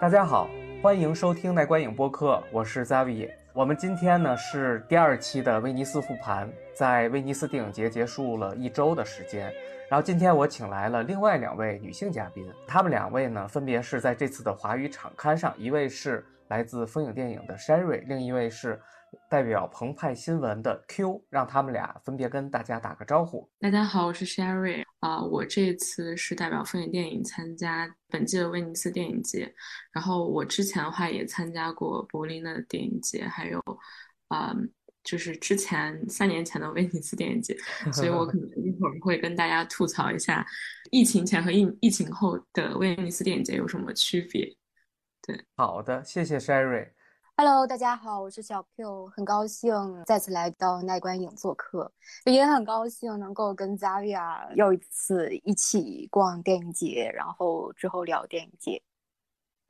[0.00, 0.50] 大家好，
[0.82, 3.30] 欢迎收听耐观影播客，我是 Zavi。
[3.54, 9.50] 我们今天呢是第二期的威尼斯复盘，在威尼斯电影节结束了一周的时间，
[9.88, 18.80] 然后今天我请来了另外两位女性嘉宾，她们两位呢分别是在这次的华语场刊上，一位是来自风影电影的 Sherry，另一位是。
[19.30, 23.48] 代表澎湃新闻的 Q，让他们俩分别跟大家打个招呼。
[23.60, 29.54] 大家好，我是 Sherry 啊，我这次是代表风影电影参加本届的威尼斯电影节。
[29.92, 33.62] 然后我之前的话也参加过柏林的电影节，还有
[34.26, 34.52] 啊，
[35.04, 37.56] 就是之前三年前的威尼斯电影节。
[37.94, 40.44] 所以我可能一会儿会跟大家吐槽一下
[40.90, 44.52] 疫情前和疫疫情后的威尼斯电影节有什么区别。
[45.26, 46.90] 对，好的，谢谢 Sherry。
[47.34, 49.72] Hello，大家好，我是小 Q，很高兴
[50.04, 51.90] 再次来到奈观影做客，
[52.26, 58.82] 也很高兴能够跟 Zavia 又一次一起逛电影节，然后之后聊电影节。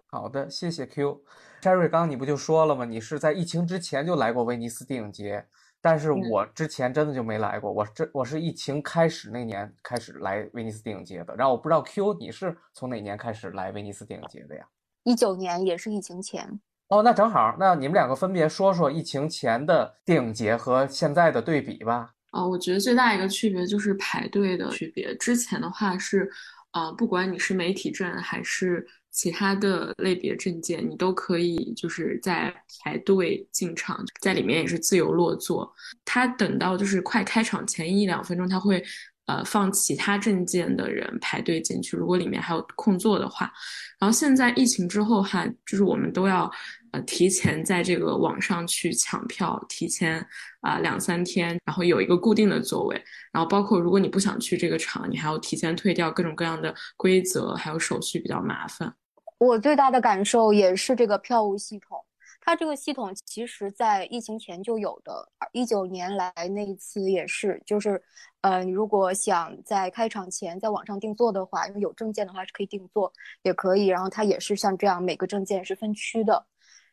[0.09, 1.23] 好的，谢谢 Q。
[1.63, 2.85] Sherry，刚刚你不就说了吗？
[2.85, 5.47] 你是在疫情之前就来过威尼斯电影节，
[5.81, 11.37] 但是我之前真的就没来过，我这我是疫情开始那年开始来威尼斯电影节的。
[11.37, 14.67] 然后我不知道 Q 你是从哪年开始来威尼斯电影节的呀？
[15.05, 16.61] 一九年，也是疫情前。
[16.89, 22.11] 哦，那正好，那你们两个分别说说疫情前的电影节和现在的对比吧。
[22.33, 25.15] 哦，我觉得最大一个区别就是排队的区别。
[25.17, 26.31] 之前的话是，
[26.73, 35.73] 呃，不管你是媒体证还是其他的类别证件，你都可以就是在排队进场，在里面也是自由落座。
[36.05, 38.85] 他等到就是快开场前一两分钟，他会。
[39.27, 43.51] 呃，放其他证件的人排队进去，如果里面还有空座的话。
[43.99, 46.51] 然后现在疫情之后哈，就是我们都要
[46.93, 50.25] 呃提前在这个网上去抢票，提前
[50.61, 53.03] 啊两三天，然后有一个固定的座位。
[53.33, 58.95] 然后包括如果你不想去这个场，你还要提前退掉，各种各样的规则还有手续比较麻烦。
[59.39, 61.99] 我最大的感受也是这个票务系统。
[62.45, 68.03] 它这个系统其实，在疫情前就有的，一九年来那一次也是，就是，
[68.43, 73.11] 呃，你如果想在开场前在网上订座的话，因为有证件的话是可以订座，
[73.43, 76.47] 也可以，然后它也是像这样，每个证件是分区的，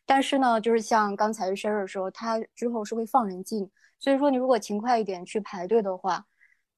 [0.06, 6.24] 但是呢，就是像刚才 Sherry 说，它之后是会放人进，所以说你如果勤快一点去排队的话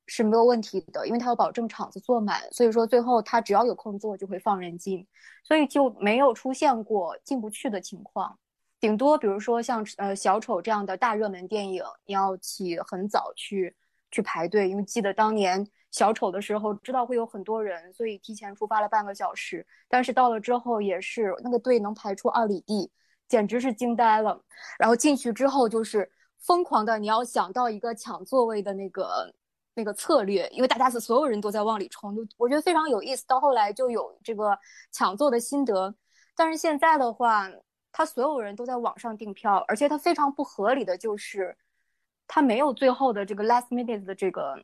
[0.09, 5.07] 是没有问题的，因为它要保证场子坐满，所以说最后它只要有空座就会放人进，
[5.45, 8.37] 所以就没有出现过进不去的情况。
[8.85, 13.75] 顶多比如说像呃小丑这样的大热门电影，你要起很早去
[14.11, 19.67] 去排队，因为记得当年小丑的时候，知道会有很多人，所以提前出发了半个小时。
[19.89, 22.91] 但是到了之后也是那个队能排出二里地，
[23.27, 24.39] 简直是惊呆了。
[24.79, 29.35] 然后进去之后就是疯狂的，你要想到一个抢座位的那个
[29.75, 33.27] 那个策略，因为大家是所有人都在往里冲，就我觉得非常有意思。
[33.27, 34.59] 到后来就有这个
[34.93, 35.95] 抢座的心得，
[36.37, 37.51] 但是现在的话。
[37.97, 41.57] 他所有人都在网上订票，而且他非常不合理的就是，
[42.27, 44.61] 他没有最后的这个 last minute 的这个，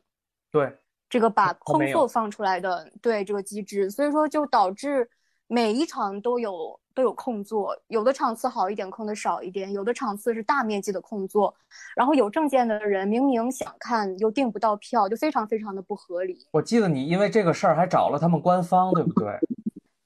[0.51, 0.77] 对，
[1.09, 5.09] 这个把空座放出来的，对这个机制，所以说就导致
[5.47, 11.55] 每一场都有都有空座，有的场次好一点，空的少一点，有的场次是大面积的空座，
[11.95, 16.45] 然后有证件的人明明想看又订不到票，就非常非常的不合理。
[16.51, 19.39] 我记得你因为这个事儿还找了他们官方，对不对？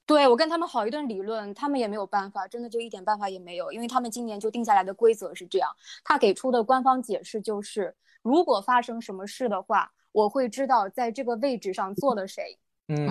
[0.06, 5.70] 对我跟他们好一顿理论，他们也没有办法，真的就一点办法也没有，因为他们今年就定下来的规则是这样，
[6.04, 12.58] 他给出的官方解释就是，如果发生什么事的话，我会知道在这个位置上坐了谁。
[12.88, 13.10] 嗯，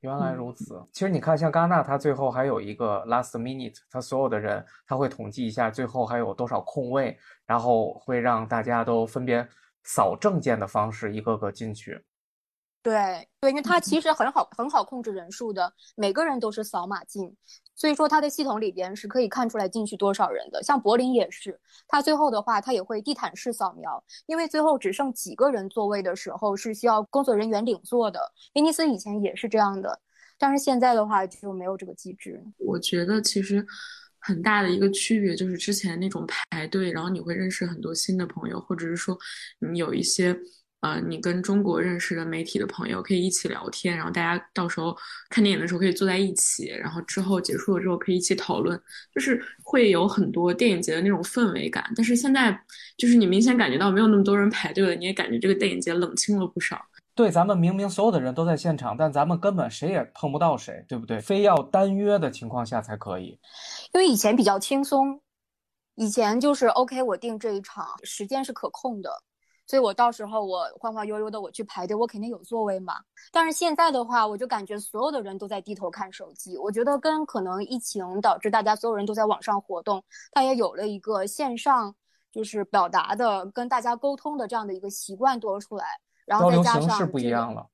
[0.00, 0.84] 原来如此。
[0.92, 7.16] 其实你看，像戛纳，他最后还有一个 last minute，他所有的人他会统计一下最后还有多少空位，
[7.46, 9.46] 然后会让大家都分别
[9.84, 12.04] 扫证件的方式一个个进去。
[12.86, 17.34] 对对，因为它其实很好很好控制人数的，每个人都是扫码进，
[17.74, 20.62] 所以说它的系统里边是可以看出来进去多少人的。
[20.62, 21.58] 像柏林也是，
[21.88, 28.20] 它最后的话它也会地毯式扫描，因为最后只剩几个人座位的时候是需要工作人员领座的。
[28.54, 30.00] 威尼斯以前也是这样的，
[30.38, 32.40] 但是现在的话就没有这个机制。
[32.58, 33.66] 我觉得其实
[34.20, 39.18] 很大的一个区别就是之前那种排队，然后你会认识很多新的朋友，或者是说
[39.58, 40.38] 你有一些。
[40.80, 44.96] 呃，你跟中国认识的媒体的朋友可以一起聊天，然后大家到时候
[45.30, 48.80] 看电影的时候可以坐在一起，然后之后结束了之后可以一起讨论，
[49.12, 51.90] 就是会有很多电影节的那种氛围感。
[51.96, 52.56] 但是现在
[52.96, 56.80] 就是你明显感觉到没有那么多人排队了，你也感觉这个电影节冷清了不少。
[57.14, 61.18] 对，咱们明明所有的人都在现场，但咱们根本谁也碰不到谁，对不对？
[61.18, 63.38] 非要单约的情况下才可以。
[63.94, 65.18] 因为以前比较轻松，
[65.94, 69.10] 以前就是 OK，我定这一场时间是可控的。
[69.66, 72.94] 所以我到时候我晃晃悠悠的我去排队，我肯定有座位嘛。
[73.32, 76.56] 但是现在的话，我就感觉所有的人都在低头看手机。
[76.56, 80.02] 我觉得跟可能疫情导致大家所有人都在网上活动，
[80.32, 81.94] 他也有了一个线上
[82.30, 85.84] 就是表达的、跟大家沟通的这样的一个习惯多出来。
[86.24, 87.68] 然后再加上不一样了。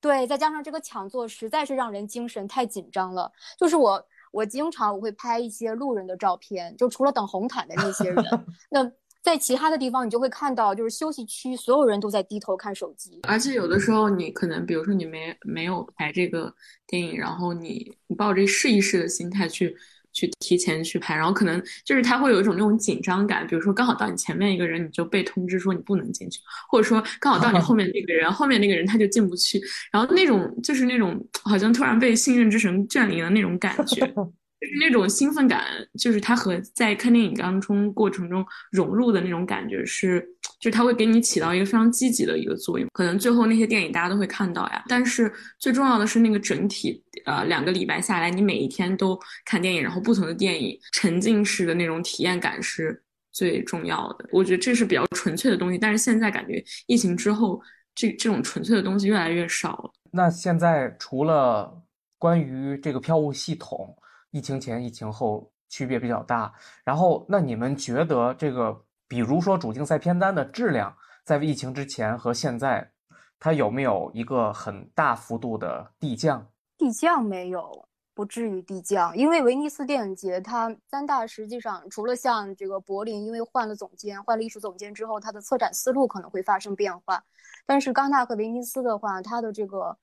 [0.00, 3.32] 对，再加上这个抢座实在是让人精神太紧张了。
[3.58, 8.24] 就是我，我经常我会拍一些路人的照片，就除了等红毯的那些人，
[8.70, 8.84] 那
[9.22, 13.20] 在其他的地方你就会看到，就是休息区所有人都在低头看手机。
[13.22, 16.54] 而且有的时候你可能，比如说你没没有排这个
[16.86, 19.76] 电影，然后你你抱着试一试的心态去。
[20.10, 29.60] 去提前去拍，然后可能就是他会有一种那种紧张感，比如说刚好到你前面一个人，你就被通知说你不能进去，或者说刚好到你后面那个人， 后面那个人他就进不去，
[29.92, 34.12] 然后那种就是那种好像突然被信任之神眷临的那种感觉。
[34.60, 35.64] 就是那种兴奋感，
[35.96, 40.20] 就是它和在看电影当中过程中融入的那种感觉是，
[40.58, 42.88] 就是它会给你起到一个非常积极的一个作用。
[42.92, 53.00] 可能最后那些电影大家都会看到呀，但是最重要的是那个整体，呃，两个礼拜下来，你每一天都看电影，然后不同的电影沉浸式的那种体验感是
[53.30, 54.28] 最重要的。
[54.32, 57.62] 我觉得这是比较纯粹的东西，但是现在感觉疫情之后，
[57.94, 59.90] 这这种纯粹的东西越来越少了。
[60.10, 61.80] 那现在除了
[62.18, 63.96] 关于这个票务系统。
[64.30, 66.52] 疫情前、疫情后区别比较大，
[66.84, 70.94] 然后那你们觉得这个，比如说主竞赛片单的质量，
[71.24, 72.90] 在疫情之前和现在，
[73.38, 76.46] 它有没有一个很大幅度的递降？
[76.76, 87.22] 递降没有，不至于递降，因为威尼斯电影节它三大实际上除了像这个柏林，因为换了总监，换了艺术总监之后，它的策展思路可能会发生变化，
[87.64, 89.96] 但是戛纳和威尼斯的话，它的这个。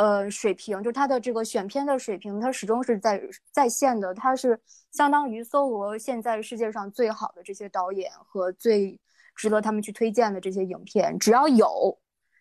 [0.00, 3.20] 呃，水平就它的这个选片的水平，它始终是在
[3.52, 4.14] 在线的。
[4.14, 4.58] 它是
[4.92, 8.98] 相当于搜罗现在世界上最好的这些导演和最
[9.36, 11.98] 值得他们去推荐的这些影片，只要有，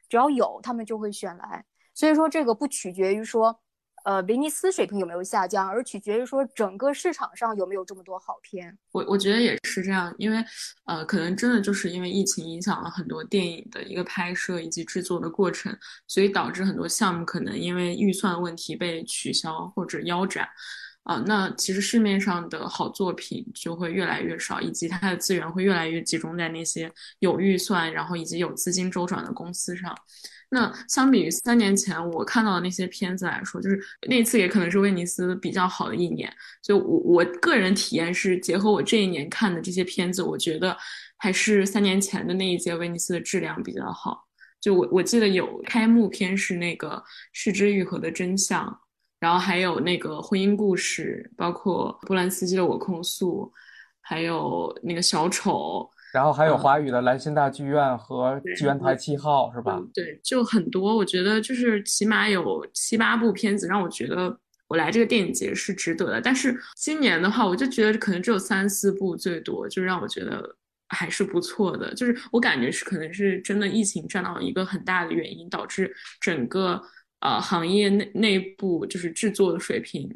[0.07, 1.65] 只要有，他们就会选来。
[1.93, 3.59] 所以说，这个不取决于说。
[4.03, 8.77] 呃，威尼斯水平有没有下降，而取决于说整个市场上有没有这么多好片。
[8.91, 10.43] 我我觉得也是这样，因为
[10.85, 15.75] 呃，可能真的就是因为疫情影响了很多电影的一个拍摄以及制作的过程，
[16.07, 20.47] 所以导致很多项目可能因为预算问题被取消或者腰斩。
[21.03, 29.95] 啊，那其实市面上的好作品就会越来越少，以及它的资源会越来越集中在那些有预算，然后以及有资金周转的公司上。
[30.51, 36.27] 那相比于三年前我看到的那些片子来说，就是那次也可能是威尼斯比较好的一年。
[36.63, 40.75] 就我我个人体验是，结合我这一年看的这些片子，我觉得
[41.17, 44.25] 还是三年前的那一届威尼斯的质量比较好。
[44.59, 46.89] 就我我记得有开幕片是那个
[47.31, 48.65] 《失之愈合的真相》，
[49.19, 53.43] 然后还有那个婚姻故事，包括波兰斯基的《我控诉》，
[54.01, 55.87] 还有那个小丑。
[56.11, 59.79] 然后还有华语的兰心大剧院和剧院台七号，是吧？
[59.93, 60.95] 对，就很多。
[60.97, 64.35] 我觉得就是起码有七八部片子让我觉得
[64.67, 66.19] 我来这个电影节是值得的。
[66.19, 70.43] 但是今年的话，我就觉得可能只有三四部最多，就让我觉得
[70.87, 71.93] 还是不错的。
[71.93, 76.81] 就是我感觉是可能是真的疫情占到一个很大的原因，导致整个
[77.19, 80.09] 呃行业内内部就是制作的水平，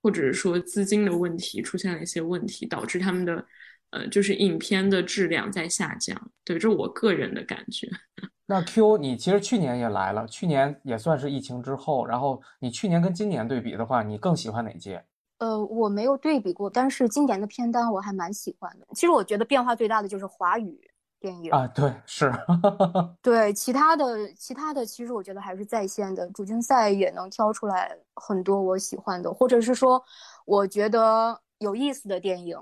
[0.00, 3.44] 或者是说资金的问题出现了一些问题，导致他们的。
[3.90, 7.88] 呃，就是影片的质量在下降，对，这是我个人的感觉。
[8.46, 15.04] 那 Q，你其实去年也来了，去年也算是疫情之后，然后你去年跟今年对比的话，你更喜欢哪届？
[15.38, 18.86] 呃，我没有对比过，但是今年的片单我还蛮喜欢的。
[18.94, 20.78] 其实我觉得变化最大的就是华语
[21.18, 22.32] 电影啊，对，是，
[23.22, 30.02] 对，其他的其他的其实我觉得还是在线的，主竞赛也能挑出来很多我喜欢的，或者是说
[30.44, 32.56] 我觉得有意思的电影。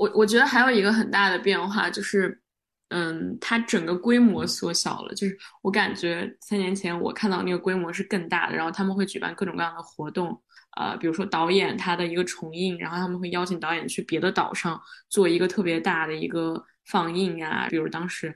[0.00, 2.40] 我我觉得还有一个很大的变化就是，
[2.88, 5.14] 嗯，它整个规模缩小了。
[5.14, 10.42] 就是我感觉三年前我看到那个规模是更大的，然后他们会举办各种各样的活动，
[10.78, 14.80] 呃，比如说导演他的一个重映，然后他们会邀请导演去别的岛上
[15.10, 17.66] 做一个特别大的一个放映啊。
[17.68, 18.34] 比如当时，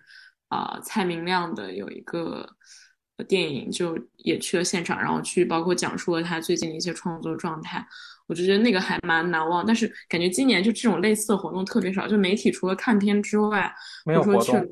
[0.49, 2.47] 啊，蔡明亮的有一个
[3.26, 7.88] 电影就也去了现场，然后去包括讲述了他最近的一些创作状态。
[8.26, 13.71] 我就觉得那个还蛮难忘，但是感觉今年就这种类似的活动特别少，就媒体除了看片之外，
[14.07, 14.66] 没有活动，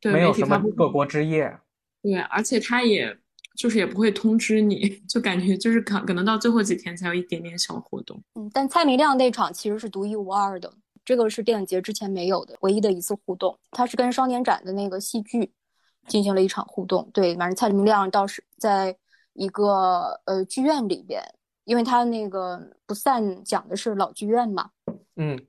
[0.00, 1.52] 对，没有什么各国之夜，
[2.00, 3.16] 对，而且他也
[3.56, 8.22] 就是也不会通知你， 就感觉就是可可能到最后几天才有一点点小活动。
[8.34, 10.72] 嗯，但蔡明亮那场其实是独一无二的，
[11.04, 15.50] 这个是电影节之前没有的唯一的一次互动，他是跟双年展的那个戏剧
[16.06, 18.96] 进行了一场互动，对，反正蔡明亮倒是在
[19.32, 21.20] 一个呃剧院里边。
[21.64, 24.70] 因为他那个不散讲的是老剧院嘛，
[25.14, 25.40] 嗯，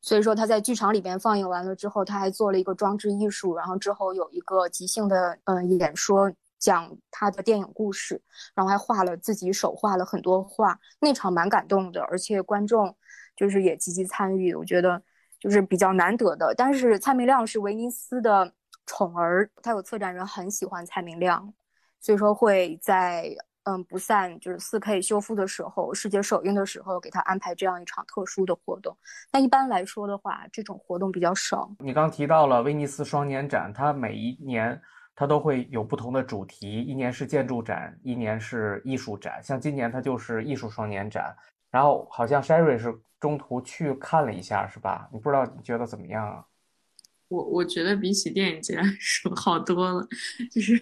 [0.00, 8.22] 所以说他在剧场里边放映完了之后，他还做了一个装置艺术，然后之后有一个即兴的嗯演说，讲他的电影故事，
[8.54, 12.96] 然后还画了自己手画了很多画，那场蛮感动的，而且观众
[13.36, 15.02] 就是也积极参与，我觉得
[15.38, 16.54] 就是比较难得的。
[16.56, 18.54] 但是蔡明亮是威尼斯的
[18.86, 21.52] 宠儿，他有策展人很喜欢蔡明亮，
[22.00, 23.36] 所以说会在。
[23.70, 28.96] 嗯，不散就是四 K 修复的时候，世界首映的时候，给他安排这样一场特殊的活动。
[29.30, 31.70] 那一般来说的话，这种活动比较少。
[31.78, 34.80] 你刚提到了威尼斯双年展，它每一年
[35.14, 39.40] 它都会有不同的主题，一年是建筑展，一年是艺术展。
[39.40, 41.32] 像今年它就是艺术双年展。
[41.70, 45.08] 然后好像 Sherry 是中途去看了一下，是吧？
[45.12, 46.44] 你不知道你觉得怎么样啊？
[47.30, 50.06] 我我觉得比起电影节来 说好多了，
[50.50, 50.80] 就是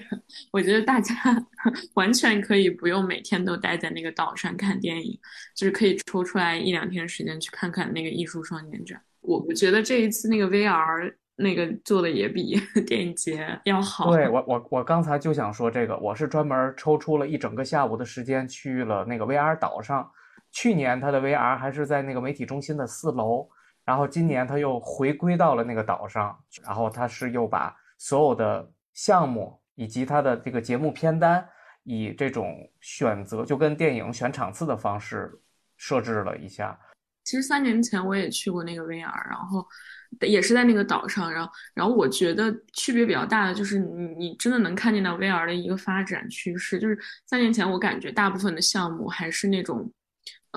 [0.51, 1.15] 我觉得大家
[1.93, 5.19] 完全可以不用每天都待在那个岛上看电影，
[5.55, 8.99] 就是可以抽出来一两天时间去看看那个艺术双年展。
[9.21, 14.11] 我我觉得这一次那个 VR 那个做的也比 电影节要好。
[14.11, 20.11] 对我我我刚才就想说这个，我是专门抽出了一整个下午的时间去了那个 VR 岛上。
[20.51, 23.47] 去年它的 VR 还是在那个媒体中心的四楼。
[23.89, 31.43] 然后今年他又回归到了那个岛上，然后他是又把所有的项目以及他的这个节目片单，
[31.85, 35.33] 以这种选择就跟电影选场次的方式
[35.79, 36.79] 设置了一下。
[37.25, 39.67] 其实三年前我也去过那个 VR，然后
[40.21, 49.91] 也是在那个岛上，然后然后我觉得区别比较大的就是你你真的能看见到 VR 的一个发展趋势，就是三年前我感觉大部分的项目还是那种。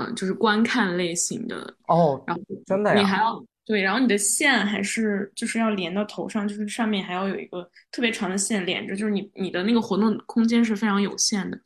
[0.08, 11.58] 嗯，就是观看类型的哦，然后真的你还要对，然后你的线还是就是要连到头上，就是上面还要有一个特别长的线连着，就是你你的那个活动空间是非常有限的。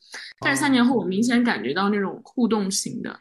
[0.42, 3.18] 但是三年后，我明显感觉到那种互动型的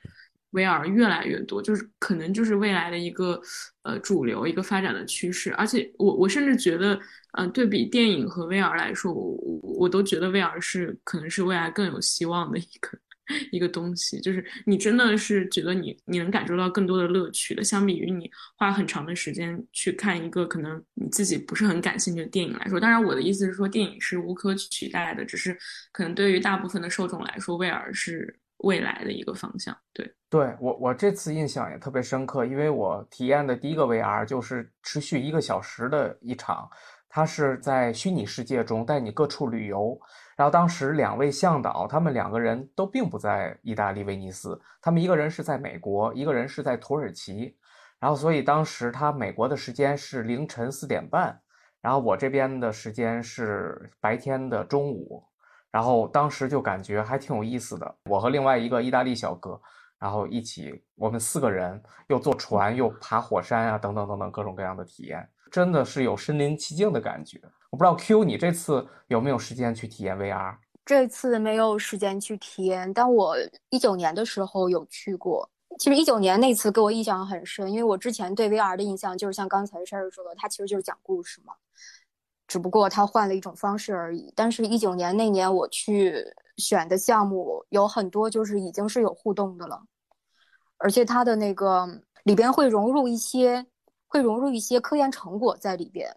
[0.52, 3.40] VR 越来越多，就是可能就是未来的一个
[3.84, 5.54] 呃主流一个发展的趋势。
[5.54, 6.98] 而且我我甚至觉得，
[7.38, 12.98] 嗯，对比电影和 VR 来说，我我都觉得 VR 是可能是未来更有希望的一个。
[13.50, 22.78] 一个东西，就是你真的是觉得你你能感受到更多的乐趣的，相比于你花很长的时间去看一个可能你自己不是很感兴趣的电影来说。
[22.78, 25.56] 当然，我的意思是说，电影是无可取代的，只是
[25.92, 29.76] 可能对于大部分的受众来说，VR 是未来的一个方向。
[29.92, 36.68] 对，对我我这次印象也特别深刻，因为我体验的第一个 VR 就是持续一个小时的一场，
[37.08, 39.98] 它是在虚拟世界中带你各处旅游。
[40.36, 47.56] 然后当时两位向导，他们两个人都并不在意大利威尼斯，他们一个人是在美国，一个人是在土耳其。
[48.00, 51.40] 然后所以当时他美国的时间是凌晨四点半，
[51.80, 55.24] 然后我这边的时间是白天的中午。
[55.70, 59.60] 然后当时就感觉还挺有意思的，我和另外一个意大利小哥，
[59.98, 67.40] 然后一起，我们四个人又坐船又爬火山啊，等等等等各种各样的体验，真的是有身临其境的感觉。
[67.74, 70.54] 我不知道 Q 你这次有没有时间去体验 VR？
[70.84, 73.34] 这次没有时间去体验，但我
[73.70, 75.50] 一九年的时候有去过。
[75.80, 81.52] 其实一九年那次给我印象很深，因为我之前对 VR 的印象就是像刚才 Sherry 说的，它其实就是讲故事嘛，
[82.46, 84.32] 只不过它换了一种方式而已。
[84.36, 86.24] 但是，一九年那年我去
[86.58, 89.82] 选的项目有很多就是已经是有互动的了，
[90.76, 91.88] 而且它的那个
[92.22, 93.66] 里边会融入一些，
[94.06, 96.16] 会融入一些科研成果在里边。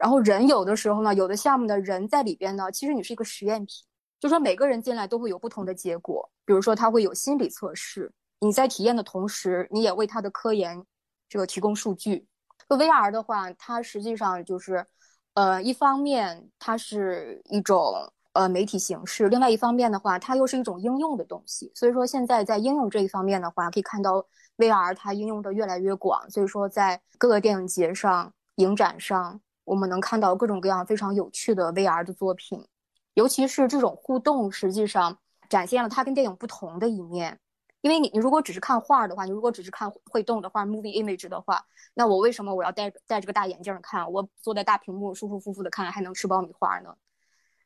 [0.00, 3.84] 然后人有的时候呢，有的项目的人在里边呢，其实你是一个实验品，
[4.18, 6.26] 就说每个人进来都会有不同的结果。
[6.46, 10.82] 比如说他会有心理测试，你在体验的同时，你也为他的科研
[11.28, 12.26] 这个提供数据。
[12.66, 14.86] VR 的话，它实际上就是，
[15.34, 21.70] 呃，一方面它是一种呃媒体形式，另外一方面的话，它又是一种应用的东西。
[21.74, 24.24] 所以说现在在应用这一方面的话，可以看到
[24.56, 26.30] VR 它应用的越来越广。
[26.30, 29.38] 所以说在各个电影节上、影展上。
[29.70, 32.66] 我们能看到各种各样非常有趣的 VR 的作品，
[33.14, 35.16] 尤其是这种互动，实际上
[35.48, 37.38] 展现了它跟电影不同的一面。
[37.80, 44.10] 因为你，你如果只是看画的话，你如果只是看会动的画 movie image 的话，那我为什么我要戴戴着个大眼镜看？
[44.10, 46.92] 我坐在大屏幕舒舒服服的看，还能吃爆米花呢？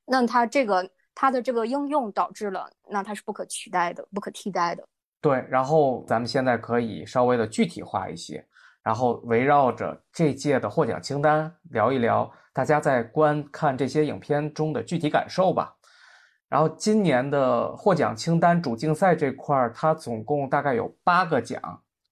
[0.05, 4.87] 那它这个它的这个应用导致了，那它是不可取代的、不可替代的。
[5.23, 8.47] 对，然后咱们现在可以稍微的具体化一些。
[8.85, 15.75] 然后围绕着这届的获奖清单聊一聊，大家在观看这些影片中的具体感受吧。
[16.51, 21.59] 然后今年的获奖清单主竞赛这块儿，它总共大概有八个奖，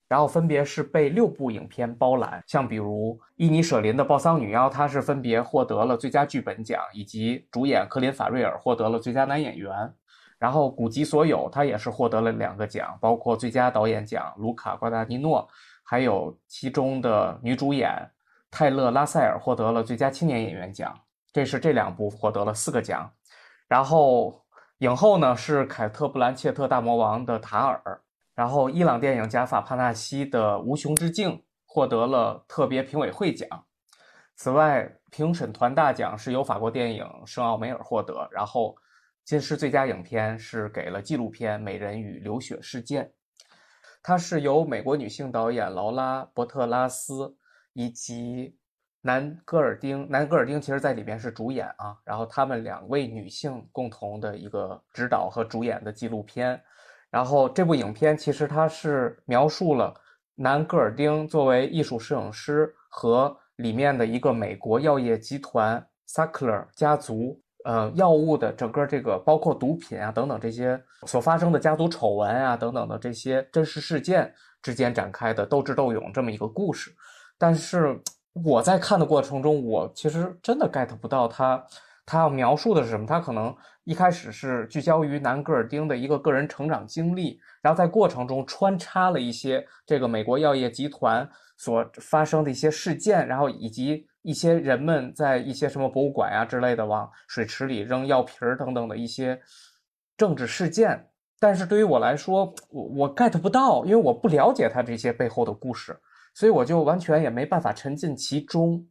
[0.08, 2.42] 然后分别是被六部影片包揽。
[2.46, 9.92] 像比如伊尼舍林的《暴桑女妖》，它是分别获得了最佳剧本奖，以及主演科林法瑞尔获得了最佳男演员。
[10.38, 15.46] 然后《古籍所有》它也是获得了两个奖，包括最佳导演奖，卢卡瓜达尼诺。
[15.92, 18.10] 还有其中的女主演
[18.50, 20.98] 泰勒·拉塞尔获得了最佳青年演员奖。
[21.34, 23.12] 这是这两部获得了四个奖，
[23.68, 24.42] 然后
[24.78, 28.00] 影后呢是凯特·布兰切特大魔王的塔尔，
[28.34, 33.46] 然后伊朗电影加法帕纳西的无穷之境获得了特别评委会奖。
[34.34, 38.74] 此外，评审团大奖是由法国电影圣奥梅尔获得，然后
[39.26, 43.04] 金狮最佳影片是给了纪录片《美人鱼流血事件》，
[44.02, 47.36] 它是由美国女性导演劳拉·伯特拉斯
[47.72, 48.56] 以及。
[49.04, 56.62] 南戈尔丁，南戈尔丁其实在里边是主演啊，然后他们两位女性共同的一个指导和主演的纪录片，
[57.10, 59.92] 然后这部影片其实它是描述了
[60.36, 76.92] 南戈尔丁作为艺术摄影师和里面的一个美国药业集团萨克勒家族，呃，药物的整个这个包括毒品啊等等这些所发生的家族丑闻啊等等的这些真实事件之间展开的斗智斗勇这么一个故事，
[77.38, 78.00] 但是。
[78.46, 81.62] 我在看的过程中，我其实真的 get 不到他，
[82.04, 83.06] 他要描述的是什么。
[83.06, 83.54] 他可能
[83.84, 99.40] 一开始是聚焦于南戈尔丁的一个个人成长经历，然后在过程中穿插了一些这个美国药业集团所发生的一些事件，然后以及一些人们在一些什么博物馆呀之类的往水池里扔药瓶儿等等的一些
[100.16, 101.08] 政治事件。
[101.40, 105.98] 但是对于我来说，我我 get 不到，因为我不了解他这些背后的故事。
[106.34, 108.86] 所以我就完全也没办法沉浸其中，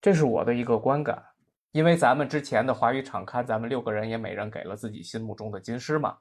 [0.00, 1.22] 这是我的一个观感。
[1.72, 6.16] 因为咱们之前的华语场刊，咱们六个人也每人给了自己心目中的金狮嘛，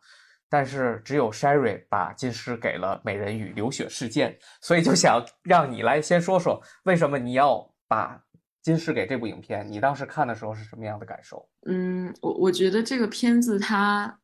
[0.50, 4.32] 但是只有 Sherry 把金狮给了《美人鱼流血事件》，
[4.62, 8.22] 所以就想让你来先说说，为什么你要把
[8.62, 9.66] 金狮给这部影片？
[9.72, 11.48] 你当时看的时候是什么样的感受？
[11.68, 14.20] 嗯，我我觉得这个片子它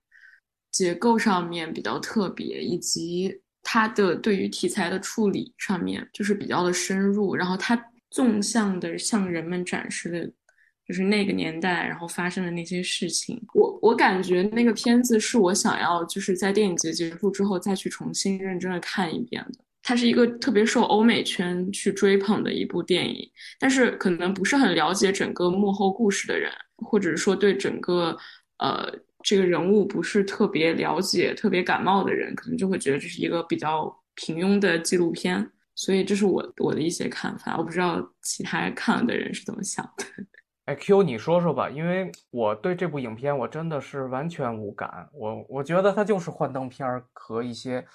[0.71, 3.41] 结构上面比较特别，以及。
[3.69, 7.77] 它的对于题材的处理上面就是比较的深入，然后它
[8.09, 10.31] 纵向的向人们展示的，
[10.87, 13.41] 就是那个年代然后发生的那些事情。
[13.53, 19.59] 我我感觉那个片子是我想要就是在电影节结束之后再去重新认真的看一遍的。
[19.83, 28.17] 它是一个特别受欧美圈去追捧的一部电影，但是可能不是很了解整个幕后故事的人，或者是说对整个
[28.59, 28.93] 呃。
[29.23, 35.45] 这个人物不是特别了解、特别感冒的人，可能就会觉得这是一个比较平庸的纪录片。
[35.75, 40.05] 所以这是我我的一些看法，我不知道其他看了的人是怎么想的。
[40.67, 45.07] 哎，Q，你说说吧，因为我对这部影片我真的是完全无感。
[45.13, 47.85] 我我觉得它就是幻灯片儿和一些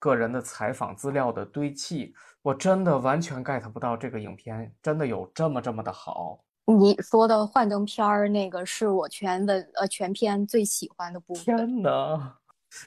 [0.00, 2.12] 个人的采访资料的堆砌，
[2.42, 6.40] 我真的完全 get 不到这个影片真的有这么这么的好。
[6.64, 11.56] 你说的幻灯片儿那个是我全文呃全篇最喜欢的部分。
[11.56, 12.38] 天呐，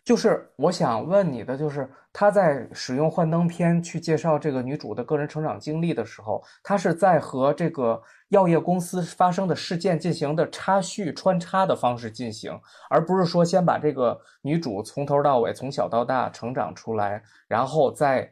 [0.04, 18.32] 就是我想问你的，就是他在使用幻灯片去介绍这个女主的个人成长经历的时候，他是在和这个药业公司发生的事件进行的插叙穿插的方式进行，而不是说先把这个女主从头到尾从小到大成长出来，然后再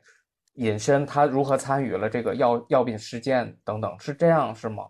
[0.56, 4.84] 引申她如何参与了这个药药品事件等等，是这样是吗？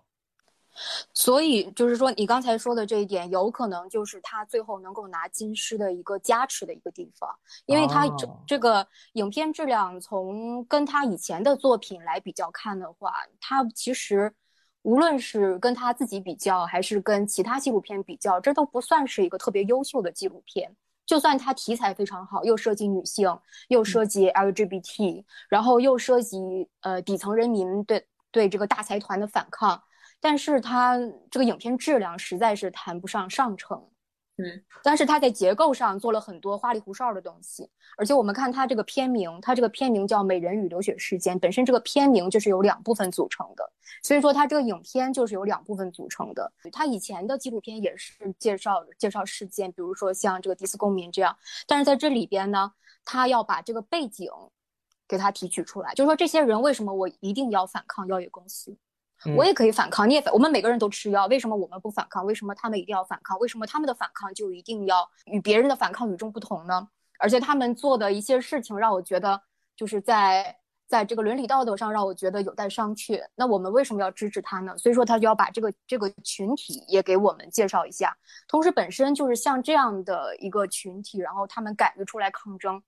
[1.14, 7.30] 所以就是说，你刚才说的这一点，有可能就是他最后能够拿金狮的一个加持的一个地方，
[7.66, 14.34] 因为他这这个影片质量，从跟他以前的作品来比较看的话，他其实
[14.84, 20.76] 无论是跟他自己比较，还是跟其他纪录片比较，这都不算是一个特别优秀的纪录片。
[21.06, 29.82] 就算它题材非常好，又涉及女性，又涉及 LGBT，然后又涉及呃底层人民对对这个大财团的反抗。
[30.20, 30.98] 但是它
[31.30, 33.82] 这个影片质量实在是谈不上上乘，
[34.38, 43.72] 嗯，但是它在结构上做了很多花里胡哨的东西，而且我们看它这个片名，它这个片名叫《美人鱼流血事件》，本身这个片名就是由两部分组成的，
[44.04, 46.52] 所以说它这个影片就是由两部分组成的。
[46.72, 52.72] 它以前的纪录片也是介绍介绍事件，比如说像这个迪斯公民这样，但是在这里边呢，
[53.06, 54.30] 他要把这个背景
[55.08, 58.76] 给他提取出来，就是说这些人为什么我一定要反抗药业公司。
[59.36, 62.24] 我也可以反抗，你也反，我们每个人都吃药，为什么我们不反抗？
[62.24, 63.38] 为什么他们一定要反抗？
[63.40, 66.88] 为什么他们的反抗就一定要与别人的反抗与众不同呢？
[67.20, 69.42] 而且他们做的一些事情让我觉得，
[69.76, 70.56] 就是在
[70.88, 73.20] 在这个伦理道德上让我觉得有待商榷。
[73.34, 74.78] 那我们为什么要支持他呢？
[74.78, 78.16] 所以说他就要把这个这个群体也给我们介绍一下。
[78.48, 82.80] 同时，本身就是像这样的一个群体，然后他们敢于出来抗争，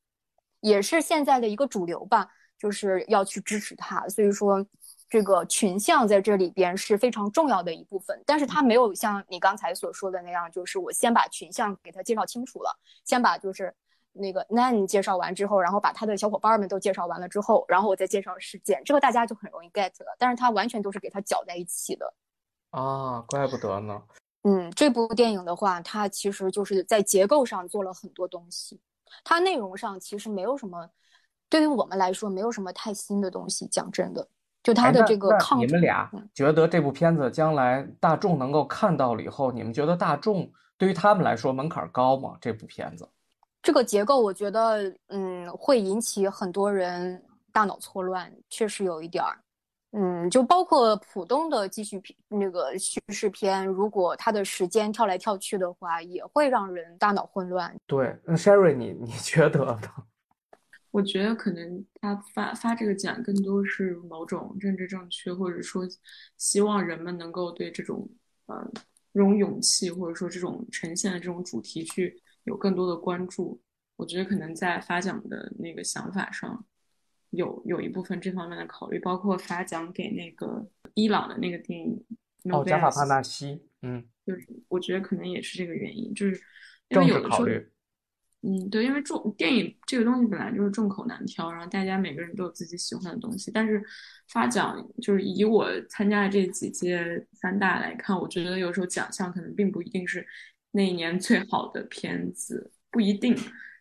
[0.61, 4.07] 也是现在的一个主流吧，就是要去支持他。
[4.07, 4.63] 所以说。
[5.09, 13.73] 这个群像在这里边是非常重要的一部分，但是它没有像你刚才所说的那样，就是我先把群像给他介绍清楚了，先把就是
[14.13, 20.15] 那个 Nan 介绍完之后，然后把他的小伙伴们都介绍完了之后，然后我再介绍事件，这个大家就很容易 get 了。
[20.19, 22.13] 但是它完全都是给他搅在一起的。
[22.71, 24.03] 啊，怪不得呢。
[24.43, 28.79] 嗯，这部电影的话，它其实就是在结构上做了很多东西，
[29.23, 30.89] 它内容上其实没有什么，
[31.49, 33.67] 对于我们来说没有什么太新的东西。
[33.67, 34.27] 讲真的，
[34.61, 42.37] 就他的这个抗，你们俩觉得这部片子将来大众能够看到了以后，你们觉得大众对于他们来说门槛高吗？
[42.41, 43.07] 这部片子，
[43.61, 49.37] 这个结构我觉得，嗯，会引起很多人大脑错乱，确实有一点儿。
[49.91, 57.75] 嗯，就包括浦东的继续片那个叙事片，如果它的时间跳来跳去的话，也会让人大脑混乱。
[57.87, 59.79] 对，那 Sherry，你你觉得呢？
[60.91, 65.87] 我觉得可能他发发这个奖更多是某种政治正确，或者说
[66.37, 68.09] 希望人们能够对这种
[68.47, 68.71] 呃
[69.13, 73.61] 这种勇气，或者说这种呈现的这种主题去有更多的关注。
[73.95, 76.65] 我觉得可能在发奖的那个想法上。
[77.31, 82.03] 有有一部分这方面的考虑，包括发奖给那个伊朗的那个电影
[82.45, 86.41] 哦，加法帕纳西，嗯，就是我觉得可能也是这个原因，就是
[86.87, 87.45] 因为有的时候，
[88.41, 93.83] 嗯，对，因为重电影这个东西本来就是众口难调，然后大家每个人都有自己喜欢的东西，但是
[94.29, 100.25] 发奖就是以我参加的这几届三大来看，我觉得有时候奖项可能并不一定是
[100.71, 103.35] 那一年最好的片子，不一定，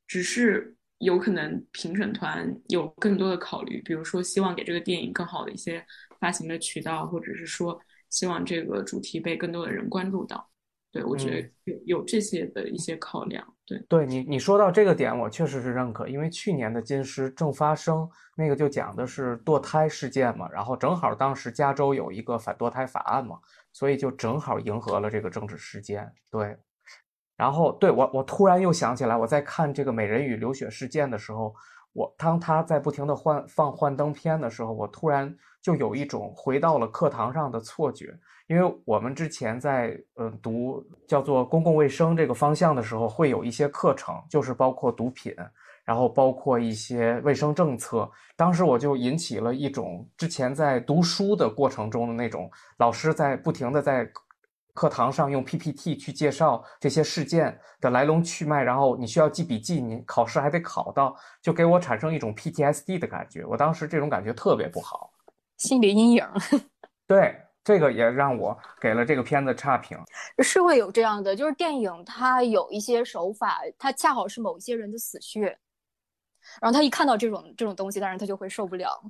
[0.06, 0.74] 只是。
[1.00, 5.80] 有可能评审团有更多的考虑，比如说希望给这个电影更好的一些
[6.18, 10.50] 发行的渠道，或者是说希望这个主题被更多的人关注到。
[10.90, 13.46] 对我觉得有有这些的一些考量。
[13.66, 23.38] 对，对你你说到这个点，我确实是认可，因为去年的金狮正发生那个就讲的是堕胎事件嘛，然后正好当时加州有一个反堕胎法案嘛，
[23.72, 26.10] 所以就正好迎合了这个政治事件。
[26.30, 26.56] 对。
[27.36, 31.54] 然后，对我，我突然又想起来，我在看这个《美人鱼流血事件》的时候，
[31.98, 45.34] 我当他在不停的换放幻灯片的时候，我突然就有一种回到了课堂上的错觉，因为我们之前在嗯读叫做公共卫生这个方向的时候，会有一些课程，就是包括毒品，
[45.84, 48.08] 然后包括一些卫生政策。
[48.36, 54.08] 当时我就引起了一种之前在读书的过程中的那种老师在不停的在。
[54.78, 63.44] 课堂上用 PPT 去介绍这些事件的来龙去脉，然后你需要记笔记，你考试还得考到，就给我产生一种 PTSD 的感觉。
[63.44, 65.10] 我当时这种感觉特别不好，
[65.56, 66.24] 心理阴影。
[67.08, 69.98] 对，这个也让我给了这个片子差评。
[70.44, 75.46] 是会有这样的，就是电影它有一些手法，它恰好是某一些人的死穴，
[76.60, 79.02] 然后他一看到这种这种东西，当然他就会受不了。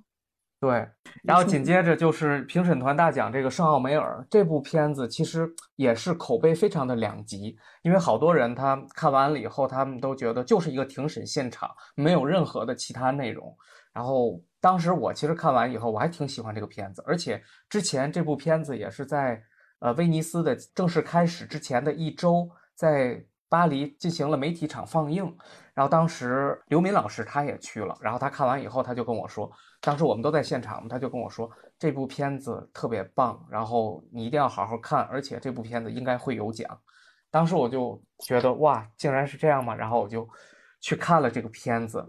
[0.60, 0.88] 对，
[1.22, 13.56] 然后紧接着就是评审团大奖这个圣奥梅尔这部片子，其实也是口碑非常的两极，因为好多人他看完了以后，他们都觉得就是一个庭审现场，没有任何的其他内容。
[13.92, 19.40] 然后当时我其实看完以后，我还挺喜欢这个片子，而且之前这部片子也是在
[19.78, 25.36] 呃威尼斯的正式开始之前的一周，在巴黎进行了媒体场放映。
[25.74, 29.50] 然后当时刘敏老师他也去了，然后他看完以后，他就跟我说。
[29.80, 36.66] 当时我们都在现场，他就跟我说这部片子特别棒，然后你一定要好好看，而且这部片子应该会有奖。
[37.30, 39.72] 当时我就觉得哇，竟然是这样吗？
[39.74, 40.28] 然后我就
[40.80, 42.04] 去看了这个片子。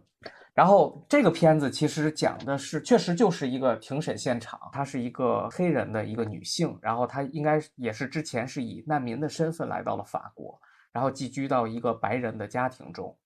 [0.56, 4.60] 然后这个片子其实讲的是，确实就是一个庭审现场。
[4.74, 10.60] 她是一个黑人的一个女性，然后她应该也是之前是以难民的身份来到了法国，
[11.00, 13.18] 然后寄居到一个白人的家庭中，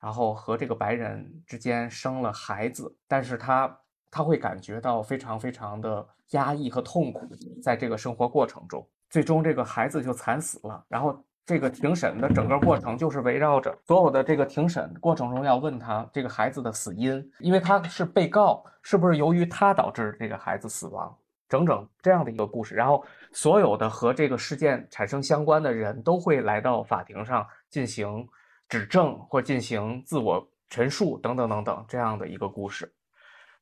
[0.00, 3.78] 然后和这个白人之间生了孩子，但是他。
[4.12, 7.30] 他会感觉到非常非常的压抑和痛苦，
[7.62, 10.84] 在这个生活过程中，最终这个孩子就惨死了。
[10.88, 11.16] 然后
[11.46, 21.16] 这个庭审的整个过程就是围绕着所有的这个庭审过程中要问他这个孩子的死因，因为他是被告，是不是由于他导致这个孩子死亡？
[21.50, 22.74] 整整这样的一个故事。
[22.74, 28.26] 然后所有的和这个事件产生相关的人都会来到法庭上进行
[28.68, 32.90] 指证或进行自我陈述等等等等这样的一个故事。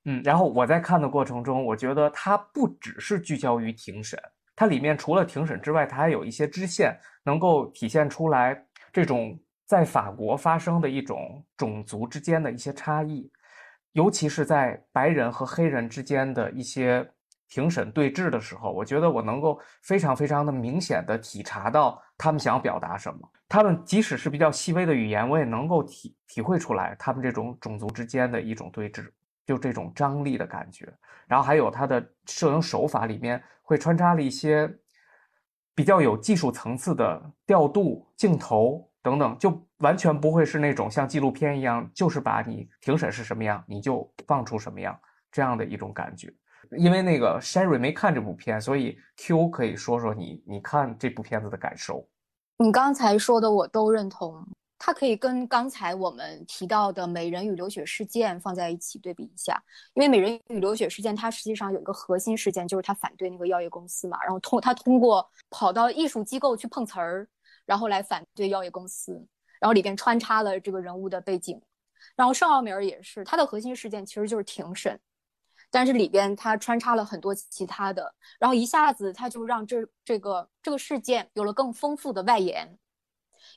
[0.04, 4.18] 嗯，然后我在看的过程中，我觉得它不只是聚焦于庭审，
[4.54, 8.56] 它里面除了庭审之外，它还有一些支线，能够体现出来
[8.92, 13.30] 这种在法国发生的一种种族之间的一些差异，
[13.92, 17.06] 尤其是在白人和黑人之间的一些
[17.48, 29.08] 庭审对峙的时候，我觉得我能够非常非常的明显的体察到他们想要表达什么，他们即使是比较细微的语言，我也能够体体会出来他们这种种族之间的一种对峙。
[29.46, 30.86] 就这种张力的感觉，
[31.26, 34.70] 然后还有他的摄影手法里面会穿插了一些
[35.74, 45.00] 比较有技术层次的调度、镜头等等，就完全不会是那种像纪录片一样，就是把你庭审是什么样，你就放出什么样
[45.32, 46.30] 这样的一种感觉。
[46.76, 52.06] 因为那个 Sherry 没看这部片，所以 Q 可以说说你你看这部片子的感受。
[52.58, 54.44] 你刚才说的我都认同，
[54.78, 59.62] 它可以跟刚才我们提到的美人与流血事件放在一起对比一下。
[59.94, 67.28] 因为美人与流血事件，它实际上有一个核心事件，就是他反对那个药业公司嘛，然后通他通过跑到艺术机构去碰瓷儿，
[67.64, 69.14] 然后来反对药业公司，
[69.60, 71.60] 然后里边穿插了这个人物的背景。
[72.16, 74.98] 然后圣奥梅尔也是，它的核心事件其实就是庭审。
[75.70, 82.78] 但是里边它穿插了很多其他的，然后一下子他就让这这个这个事件有了更丰富的外延，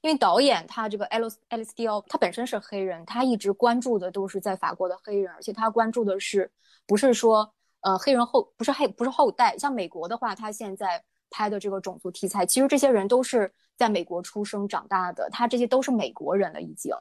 [0.01, 6.51] 因为导演他这个 Alice Alice Diop 他本身是黑人，他一直关注的都是在法国的黑人，而且他关注的是
[6.85, 16.93] 不是说呃黑人后不是黑不是后代，像美国的话，他现在拍的这个种族题材，其实这些人都是在美国出生长大的，他这些都是美国人了已经，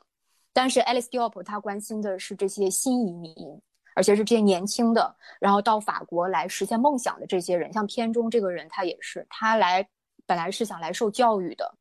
[0.52, 3.60] 但是 Alice Diop 他关心的是这些新移民。
[3.94, 9.88] 而且是这些年轻的，然后到法国来实现梦想的这些人，像片中这个人，他也是，他来
[10.26, 11.74] 本来是想来受教育的，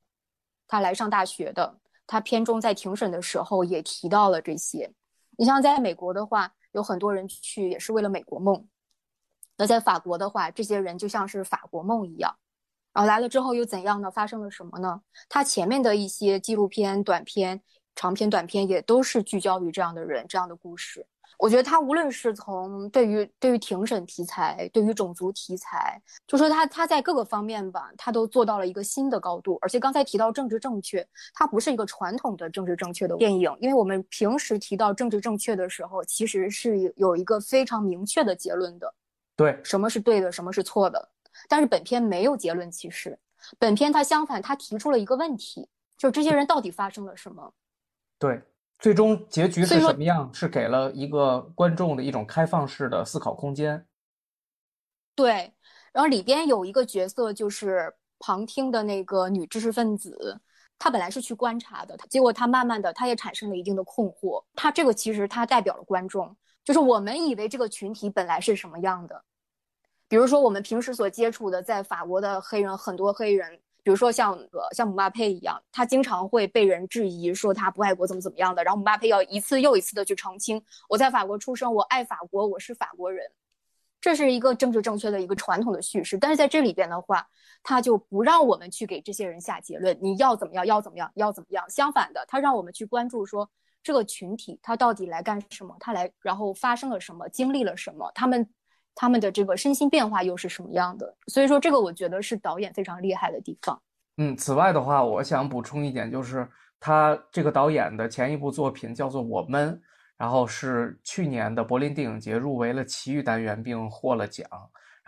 [0.67, 1.77] 他来上大学的。
[2.07, 4.91] 他片中在庭审的时候也提到了这些。
[5.37, 8.67] 你像在美国的话，有很多人去也是为了美国梦。
[9.55, 12.35] 那在法国的话，这些人就像是法国梦一样。
[12.93, 14.09] 然后来了之后又怎样呢？
[14.09, 15.01] 发生了什么呢？
[15.29, 17.61] 他前面的一些纪录片、短片、
[17.95, 21.05] 长片、短片也都是聚焦于这样的人、这样的故事。
[21.37, 29.57] 我觉得他无论是从对于对于庭审题材，对于种族题材，就说他他在各个方面吧，他都做到了一个新的高度。
[29.61, 38.93] 而且刚才提到政治正确，它不是一个传统的政治正确的电影，因为我们平时提到政治正确的时候，其实是有一个非常明确的结论的，
[39.37, 41.09] 对，什么是对的，什么是错的。
[41.47, 43.17] 但是本片没有结论，其实
[43.57, 47.53] 本片它相反，它提出了一个问题，就这些人到底发生了什么？
[48.17, 48.41] 对。
[48.79, 50.33] 最终结局是什么样？
[50.33, 53.85] 是给了一个观众的一种开放式的思考空间。
[55.15, 55.53] 对，
[55.91, 60.39] 然后里边有一个角色就是旁听的那个女知识分子，
[60.77, 64.41] 她本来是去观察的，结果她慢慢的，她也产生了一定的困惑。
[64.55, 69.25] 她这个其实她代表了观众，就是我们以为这个群体本来是什么样的，
[70.07, 73.59] 比如说我们平时所接触的，在法国的黑人，很多黑人。
[73.83, 83.31] 比如说像呃像姆巴佩一样，他经常会被人质疑说他不爱国怎么怎么样的，然后姆巴佩要一次又一次的去澄清，我在法国出生，我爱法国，我是法国人，
[84.01, 86.17] 这是一个政治正确的一个传统的叙事。
[86.17, 87.27] 但是在这里边的话，
[87.63, 91.69] 他就不让我们去给这些人下结论，你要怎么样，要怎么样，要怎么样。
[91.69, 93.49] 相反的，他让我们去关注说
[93.81, 98.49] 这个群体他到底来干什么，他来然后发生了什么，经历了什么，他们。
[99.01, 101.15] 他们的这个身心变化又是什么样的？
[101.27, 103.81] 所以说，这个我觉得是导演非常厉害的地方。
[104.17, 106.45] 嗯，此外的话，我想补充一点，就是
[106.81, 109.73] 他这个导演的前一部作品叫做《我们》，
[110.17, 114.45] 然后是去年的柏林电影节入围了奇遇单元，并获了奖。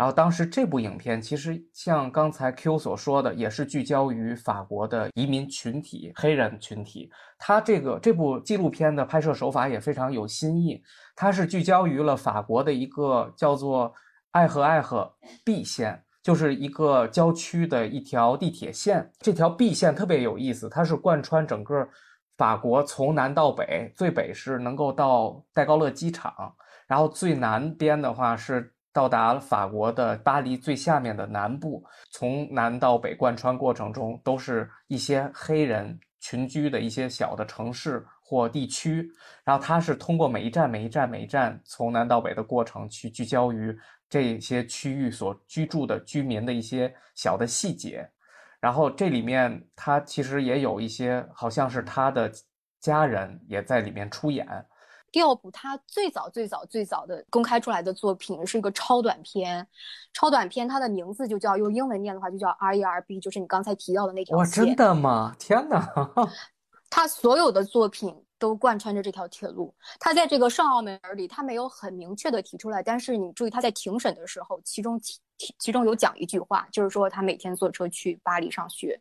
[0.02, 7.12] 然后当时这部影片其实像刚才 Q 所说的，也是聚焦于法国的移民群体、黑人群体。
[7.38, 10.82] 他这个这部纪录片的拍摄手法也非常有新意，
[11.16, 13.94] 它是聚焦于了法国的一个叫做
[14.32, 15.08] 爱荷爱河
[15.46, 19.08] B 线，就是一个郊区的一条地铁线。
[19.20, 21.88] 这条 B 线特别有意思，它是贯穿整个
[22.38, 26.56] 法国从南到北，最北是能够到戴高乐机场，
[26.88, 28.74] 然后最南边的话是。
[28.94, 39.10] 到达了法国的巴黎最下面的南部，从南到北贯穿过程中，都是一些黑人群居的一些小的城市或地区。
[39.44, 43.78] 然后它是通过每一站、每一站、每一站从南到北的过程，去聚焦于
[44.10, 48.08] 这些区域所居住的居民的一些小的细节。
[48.60, 52.32] 然后这里面他其实也有一些，好像是他的
[52.80, 54.46] 家人也在里面出演。
[55.12, 59.67] 第二部他最早最早最早的公开出来的作品是一个超短片，
[60.13, 65.36] 超短片它的名字就叫用英文念的话就叫 R E R B，就是你刚才提到的那条哇，真的吗？
[65.38, 65.86] 天哪！
[66.89, 69.74] 他所有的作品都贯穿着这条铁路。
[69.97, 75.19] 他在这个上奥梅尔里，他没有很明确的提出来，但是你注意他在庭审的时候，其中其
[75.58, 79.00] 其中有讲一句话，就是说他每天坐车去巴黎上学。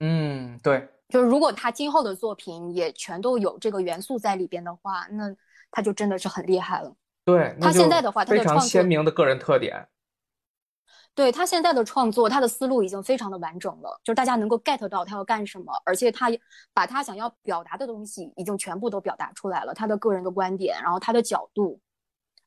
[0.00, 0.86] 嗯，对。
[1.12, 5.24] 就是如果他今后的作品也全都有这个元素在里边的话，那
[5.70, 6.90] 他就真的是很厉害了。
[7.22, 9.86] 对他现在的话，他非常鲜明的个人特点。
[11.14, 16.30] 对他现在的创作，他的思路已经非常的完整了，就是大家能够 get 到他要干什么，而且他
[16.72, 21.78] 把他想要表达的东西已经全部都表达出来了，他的个人的观点，然后他的角度，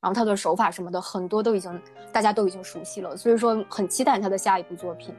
[0.01, 1.79] 然后他的手法什么的，很多都已经
[2.11, 5.13] 大家都已经熟悉了，所以说很期待他的下一部作品。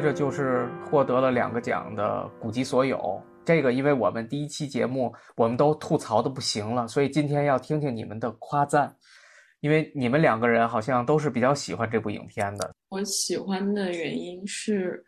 [0.00, 2.96] 接着就是获得了两个奖的《古籍所有》。
[3.44, 8.96] 这个因为我们第一期节目我们都吐槽的不行了，所以今天要听听你们的夸赞。
[9.60, 12.74] 因为你们两个人好像都是比较喜欢这部影片的。
[12.88, 15.04] 我喜欢的原因是，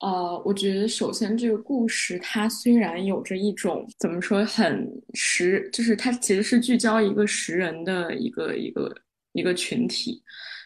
[0.00, 8.94] 呃，我觉得首先这个故事它虽然有着一种怎么说很实，就是它其实是聚焦一个食人的一个一个
[9.32, 10.22] 一个群体，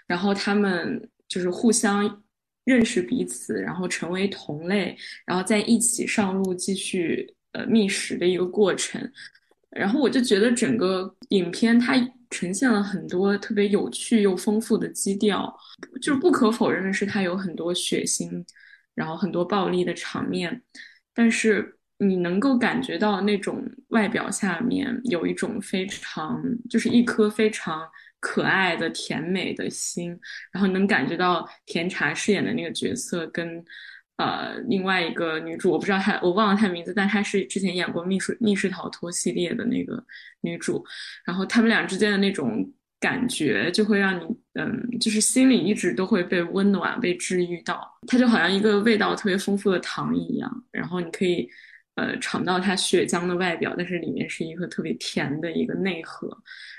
[0.09, 2.22] 然后他们就是互相
[2.66, 9.00] 认识彼此，然后成为同类，然后在一起上路继续呃觅食的一个过程。
[9.70, 11.96] 然后我就觉得整个影片它。
[12.29, 15.57] 呈现了很多特别有趣又丰富的基调，
[16.02, 18.44] 就是不可否认的是，它有很多血腥，
[18.96, 20.61] 然后很多暴力的场面，
[21.14, 27.88] 但是你能够感觉到那种外表下面有一种非常，就是一颗非常
[28.26, 30.10] 可爱的甜美的心，
[30.50, 33.64] 然后能感觉到甜茶饰演的那个角色跟。
[34.18, 40.02] 呃，另外一个女主我不知道她，我忘了她名字，但她是之前演过《密室密室逃脱》系列的那个
[40.40, 40.82] 女主，
[41.26, 42.66] 然后他们俩之间的那种
[42.98, 47.86] 感觉，就会让你，嗯，就是心里一直都会被温暖、被治愈到。
[48.06, 51.46] 它就好像一个味道特别丰富的糖一样，然后你可以，
[51.96, 56.30] 呃，尝到它血浆的外表，但是里面是一个特别甜的一个内核。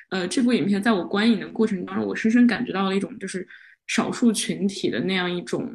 [0.10, 3.46] 呃，这部影片在我观影的过程当中，我深深感觉到了一种就是
[3.86, 5.70] 少数群体的那样一种。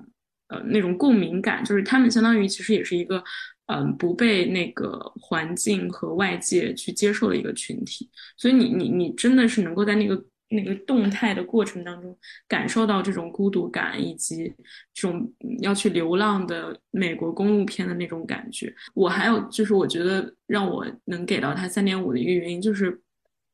[0.49, 3.25] 呃，那种共鸣感，就是他们相当于其实也是一个，
[3.69, 14.53] 嗯，不被那个环境和外界去接受的一个群体，所以你你你真的是能够在那个那个动态的过程当中感受到这种孤独感，以及
[14.95, 18.73] 这种要去流浪的美国公路片的那种感觉。
[18.95, 23.01] 我还有就是，我觉得让我能给到他三点五的一个原因就是。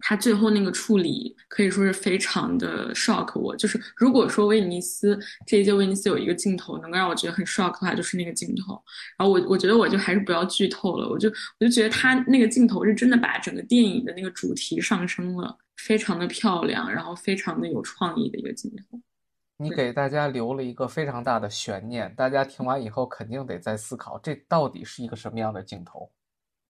[0.01, 8.81] 他最后那个处理可以说是非常的 shock 我，就是如果说威尼斯这一届威尼斯有一个镜头能够让我觉得很 shock 的话，就是那个镜头。
[9.19, 19.01] 然后我我觉得我就还是不要剧透了，我就我就觉得他那个镜头是真的把整个电影的那个主题上升了，非常的漂亮，然后非常的有创意的一个镜头。
[19.57, 26.09] 你给大家留了一个非常大的悬念，大家听完以后肯定得在思考，这到底是一个什么样的镜头。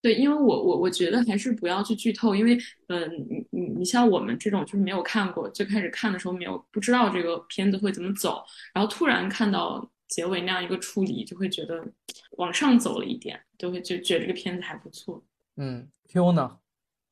[0.00, 8.42] 对，因为我我我觉得还是不要去剧透，因为嗯，你你你像我们这种就是没有看过，最开始看的时候没有不知道这个片子会怎么走，
[8.72, 11.84] 然后突然看到结尾那样一个处理，就会觉得
[12.38, 15.22] 往上走了一点，就会就觉得这个片子还不错。
[15.56, 16.56] 嗯，Q 呢？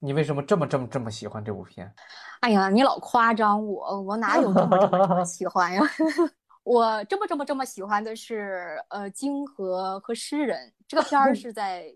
[0.06, 1.92] 你为什么这么这么这么喜欢这部片？
[2.40, 5.82] 哎呀，你老夸张我，我哪有这么这么 喜欢呀？
[6.62, 11.92] 我这么这么这么喜欢的是呃《金河》和《诗人》这个片儿是在。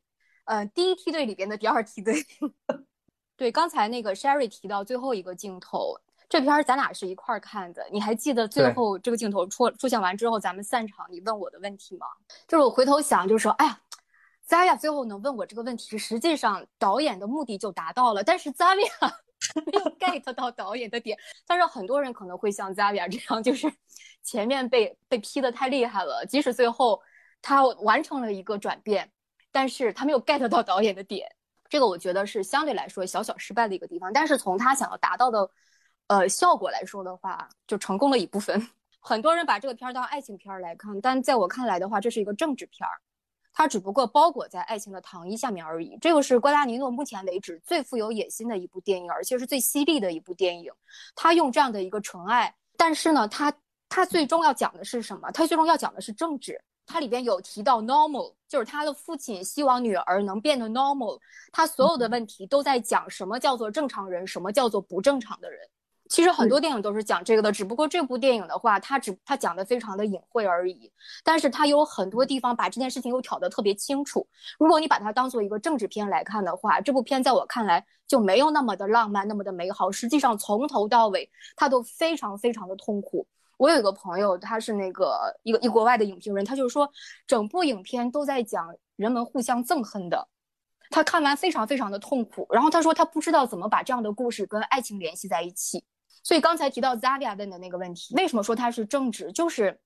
[0.47, 2.13] 呃，第一梯队里边的第二梯队，
[3.37, 5.95] 对，刚才那个 Sherry 提到最后一个镜头，
[6.29, 12.07] 这片儿咱俩是一块儿看的，你还记得最后这个镜头出出现完之后，咱们散场，你问我的问题吗？
[12.49, 13.79] 就是我回头想，就是说，哎呀
[14.51, 18.75] ，Zaya 最后能问我这个问题，实际上导演的目的就达到了，但是 Zaya
[19.65, 23.73] 没有 get 到导演的点，但是很多人可能会像 Zaya 这样，就是
[24.23, 27.01] 前面被被批的太厉害了，即使最后
[27.41, 29.11] 他完成了一个转变。
[29.53, 31.29] 但是他没有 get 到导演的点，
[31.69, 34.13] 这个我觉得是相对来说小小失败的一个地方。
[34.13, 35.51] 但是从他想要达到的，
[36.07, 38.69] 呃，效果来说的话，就成功了一部分。
[39.03, 42.95] 很多人把这个片儿当爱情片儿来看，但在我看来的话，这是一个政治片儿，
[43.53, 45.99] 它只不过包裹在爱情的糖衣下面而已。
[46.01, 50.73] 这个是瓜达尼诺目前为止最富有野心的一部电影，而且是最犀利的一部电影。
[51.15, 53.53] 他用这样的一个纯爱，但是呢，他
[53.89, 55.31] 他最终要讲的是什么？
[55.33, 56.61] 他最终要讲的是政治。
[56.87, 61.21] 它里边有提到 normal，就是他的父亲希望女儿能变得 normal。
[61.53, 65.61] 他所有的问题都在讲什么叫做正常人，什么叫做不正常的人。
[66.11, 70.93] 其实很多电影都是讲这个的，只不过这部电影的话，它只它讲的非常的隐晦而已。
[71.23, 74.27] 但是它有很多地方把这件事情又挑得特别清楚。
[74.59, 79.89] 如果你把它当做一个政治片来看的话，这部片在我看来就没有那么的浪漫，那么的美好。
[79.89, 83.25] 实际上从头到尾，它都非常非常的痛苦。
[83.57, 86.91] 我有一个朋友，他是那个一个一国外的影评人，他就是说，
[87.25, 90.27] 整部影片都在讲人们互相憎恨的，
[90.91, 92.49] 他看完非常非常的痛苦。
[92.51, 95.85] 然后他说他不知道怎么把这样的故事跟爱情联系在一起。
[96.23, 99.33] 所以刚才提到 Zavia 问的那个问题，为什么说它是政治？
[99.33, 99.81] 就是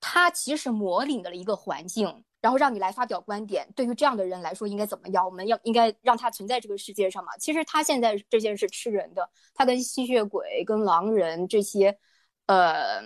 [0.00, 3.68] 他其实模拟了一个环境，然后让你来发表观点。
[3.74, 5.24] 对于这样的人来说，应该怎么样？
[5.24, 7.36] 我们要应该让他存在这个世界上嘛？
[7.38, 11.98] 其实他现在这件事吃人的，他跟吸血鬼、跟狼人这些。
[12.46, 13.00] 呃，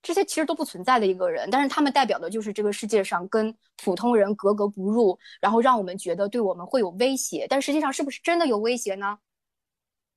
[0.00, 9.18] 这些其实都不存在的一个人，但是他们代表的就是这个世界上跟普通人格格不入，然后让我们觉得对我们会有威胁，但实际上是不是真的有威胁呢？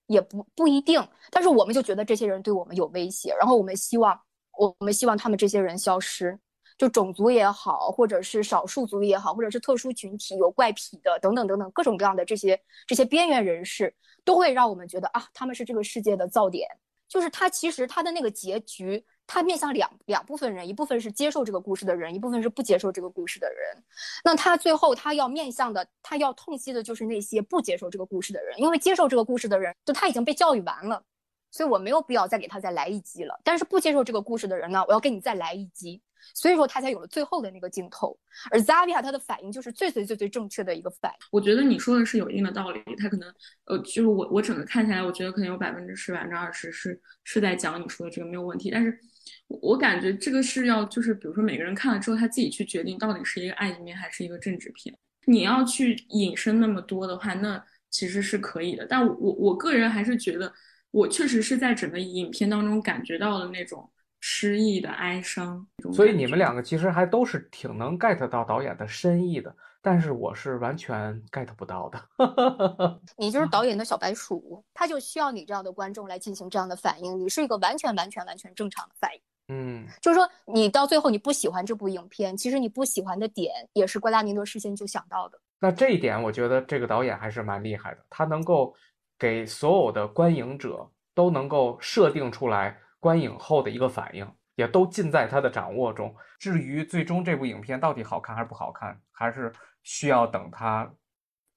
[0.07, 1.01] 也不不一定，
[1.31, 4.19] 但是我们就觉得这些人对我们有威胁，然后我们希望
[4.57, 6.39] 我们希望他们这些人消失。
[6.75, 13.95] 就种族也好，或者是少数族也好，或者是特殊群体有怪癖的等等等等各种各样的这些这些边缘人士，
[14.25, 16.67] 都会让我们觉得啊，他们是这个世界的噪点。
[17.07, 23.83] 就是他其实他的那个结局，他面向两两部分人，一部分是接受这个故事的人，一部分是不接受这个故事的人。
[24.23, 31.03] 那他最后他要面向的，他要痛惜的就是那些不接受这个故事的人，因为接受这个故事的人，就他已经被教育完了。
[31.51, 33.39] 所以我没有必要再给他再来一击了。
[33.43, 36.01] 但是不接受这个故事的人呢，我要给你再来一击。
[36.33, 38.17] 所以说他才有了最后的那个镜头。
[38.49, 41.17] 而 Zavia 他的反应就是最最最最正确的一个反应。
[41.31, 42.81] 我觉得你说的是有一定的道理。
[42.97, 43.31] 他可能
[43.65, 48.71] 呃，就是我我整个看下来，我觉得可能有百分之十、百分之二十是是在讲你说的这个没有问题。
[48.71, 48.97] 但是
[49.47, 54.95] 我感觉这个是要就是比如说每个人看了之后，他自己去决定到底是一个爱情片还是一个政治片。
[55.25, 58.85] 你要去引申那么多的话，那其实是可以的。
[58.87, 60.51] 但我我个人还是觉得。
[60.93, 72.99] 我确实是在整个影片当中感觉到了那种失意的哀伤，所以你们两个其实还都是挺能 get 到导演的深意的，但是我是完全 get 不到的。
[73.17, 79.21] 你就是导演的小白鼠，他就需要你这样的观众来进行这样的反应，你是一个完全完全完全正常的反应。
[79.49, 85.37] 嗯，就是说你到最后你不喜欢这部影片，其实你不喜欢的点也是瓜达尼诺事先就想到的。
[85.59, 88.73] 那这一点我觉得这个导演还是蛮厉害的，他能够。
[89.19, 96.13] 给所有的观影者都能够设定出来观影后的一个反应，也都尽在他的掌握中。
[96.39, 99.53] 至于最终这部影片到底好看还是不好看，还是
[99.83, 100.91] 需要等它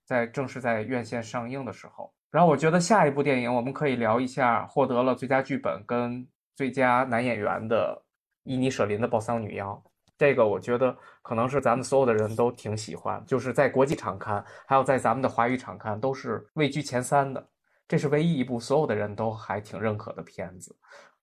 [0.04, 2.12] 在正式在院线上映的时候。
[2.30, 8.02] 然后我觉得下一部电影我们可以聊一下获得了最佳剧本跟最佳男演员的
[8.42, 9.70] 伊尼舍林的《暴桑女妖》。
[10.18, 17.48] 这个我觉得可能是咱们所有的人都挺喜欢，就是在国际场看，还有在咱们的华语场看，都是位居前三的。
[17.88, 20.74] 这是唯一一部所有的人都还挺认可的片子，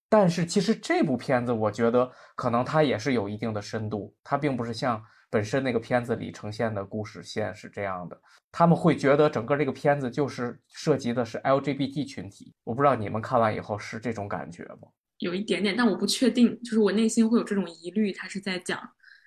[0.07, 5.03] 但是其实这部片子我觉得可能它也是有一定的深度，它并不是像
[5.33, 8.21] 本身那个片子里呈现的故事线是这样的。
[8.51, 14.87] 他们会觉得整个这个片子就是涉及的是 LGBT 群体，我不知道你们看完以后是这种感觉吗？
[15.17, 18.79] 有一点点，但我不确定，就是我内心会有这种疑虑，他是在讲。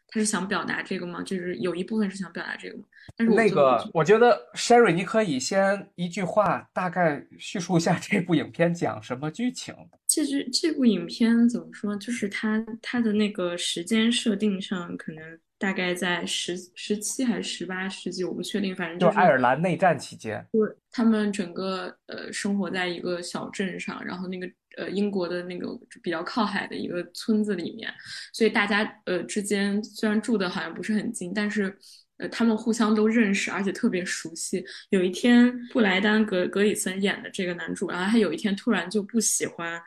[0.09, 1.21] 他是想表达这个吗？
[1.25, 2.85] 就是有一部分是想表达这个吗？
[3.17, 9.75] 但是那个，我觉得 Sherry，你可以先一句话大概叙述一下这部影片讲什么剧情。
[10.07, 11.97] 这剧这部影片怎么说？
[11.97, 18.75] 就是它它的那个时间设定上，可能大概在十十七还是十八世纪，我不确定。
[18.75, 24.47] 反正就是爱尔兰内战期间，对，他们整个呃生活在一个小镇上，然后那个。
[24.77, 25.67] 呃，英国的那个
[26.03, 27.91] 比较靠海的一个村子里面，
[28.35, 31.75] 所以大家呃之间虽然住的好像不是很近，但是
[32.19, 34.63] 呃他们互相都认识，而且特别熟悉。
[34.91, 39.81] 有一天，布莱丹格格里森演的这个男主，然后他有一天突然就不喜欢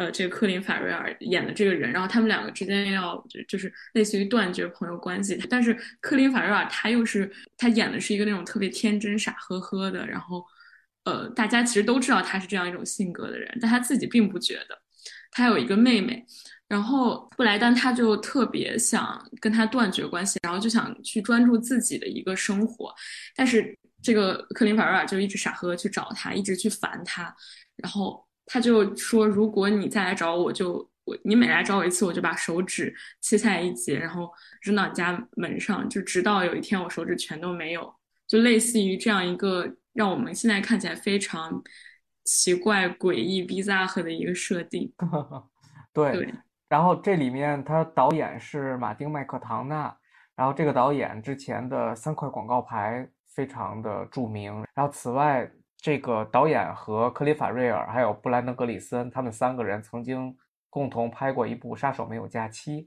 [0.00, 5.38] 呃这个科林法瑞尔演的这个人，然后他们两个之间要就是类似于断绝朋友关系。
[5.50, 10.42] 但是科林法瑞尔他又是他演的是一个那种特别天真傻呵呵的，然后。
[11.04, 14.78] 呃，大家其实都知道他是这样一种性格的人，但他自己并不觉得。
[15.30, 16.22] 他有一个妹妹，
[16.68, 22.94] 然后布莱丹他就特别想跟他断绝关系，然后就想去专注自己的一个生活。
[23.34, 27.34] 但是这个克林法瑞尔就一直傻呵呵去找他，一直去烦他。
[27.76, 28.22] 然后
[28.52, 34.28] 他就说：“如果你再来找我，就我你每来找我一次，我就把手指切下来一截，然后
[34.62, 37.94] 扔到你家门上，就直到有一天我手指全都没有。”
[38.26, 39.76] 就类似于这样一个。
[39.92, 41.60] 让我们现在看起来非常
[42.22, 44.90] 奇怪、诡异、bizarre 的一个设定。
[45.92, 46.32] 对，
[46.68, 49.92] 然后这里面他导演是马丁·麦克唐纳，
[50.36, 54.64] 然后这个导演之前的三块广告牌非常的著名。
[54.74, 55.50] 然后此外，
[55.80, 60.36] 这个导演和克里法瑞尔还有布兰登·格里森，他们三个人曾经
[60.68, 62.82] 共同拍过一部《杀手没有假期》，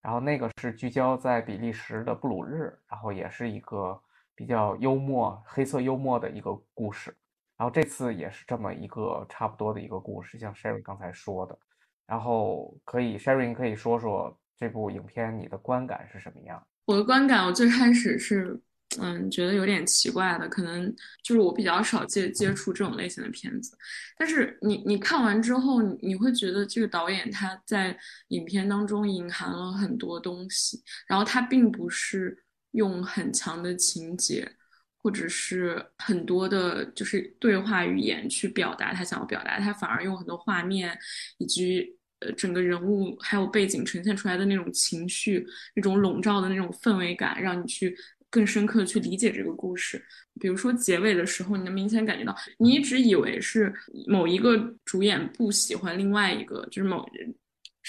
[0.00, 4.00] 然后那个是聚焦在比利时的布鲁日，然后也是一个。
[4.38, 7.12] 比较幽默、黑色幽默的一个故事，
[7.56, 11.58] 然后这次也是这么一个差不多的一个故事，像 Sherry 刚才说的，
[12.06, 16.64] 然后可以 Sherry 可以说说这部影片你的观感是什么样？
[16.84, 18.62] 我的观感，我最开始是
[19.00, 23.76] 嗯觉得有点奇怪的，可能就是我比较少接接触这种类型的片子，
[24.16, 27.96] 但是你你看完之后，你会觉得这个导演他在
[28.28, 32.44] 影片当中隐含了很多东西，然后他并不是。
[32.72, 34.46] 用很强的情节，
[34.98, 40.96] 或者是很多的，就是对话语言去表达他想要表达，他反而用很多画面
[41.38, 47.96] 以及呃整个人物还有背景呈现出来的那种情绪，那种笼罩的那种氛围感，让你去
[48.30, 50.02] 更深刻的去理解这个故事。
[50.40, 53.72] 比如说结尾的时候，你能明显感觉到，你一直以为是
[54.06, 57.34] 某一个主演不喜欢另外一个，就是某人。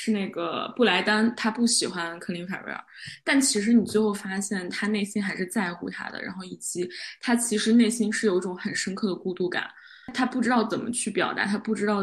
[0.02, 2.82] 是那个布莱丹，他不喜欢克林·法瑞尔，
[3.22, 9.70] 但其实你最后发现他内心还是在乎他的，然后以及他其实内心是有一种很深刻的孤独感，
[10.14, 11.98] 他不知道怎么去表达，他不知道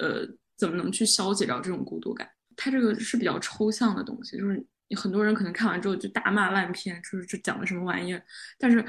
[0.00, 0.26] 呃
[0.56, 2.26] 怎么能去消解掉这种孤独感。
[2.56, 4.64] 他这个是比较抽象的东西，就是
[4.94, 8.22] 很多人可能看完之后就大骂烂片，就是这讲的什么玩意儿。
[8.58, 8.84] 但是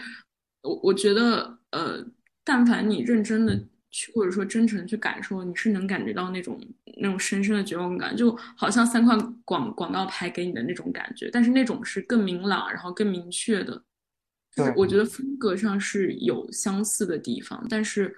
[0.62, 2.06] 我我觉得呃，
[2.44, 3.60] 但凡你认真的。
[3.96, 6.60] 去或者说真诚去感受，你是能感觉到那种
[6.98, 13.84] 那种深深的绝望感，就好像三块广广告牌给你的那种感觉，但是那种是更明朗，然后更明确的。
[14.50, 18.12] 就是我觉得风格上是有相似的地方，但是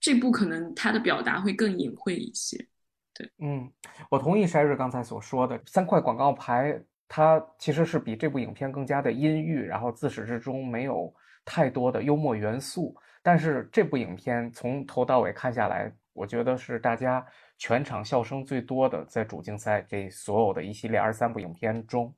[0.00, 2.66] 这部可能它的表达会更隐晦一些。
[3.14, 3.70] 对，嗯，
[4.10, 6.82] 我同意 Sherry 刚才所说的，三块广告牌
[7.12, 11.12] 它其实是比这部影片更加的阴郁，然后自始至终没有
[11.44, 12.96] 太多的幽默元素。
[13.20, 17.26] 但是这部影片从头到尾看下来，我觉得是大家
[17.58, 22.14] 全场笑声最多的，在主竞赛这所有的一系列二三部影片中。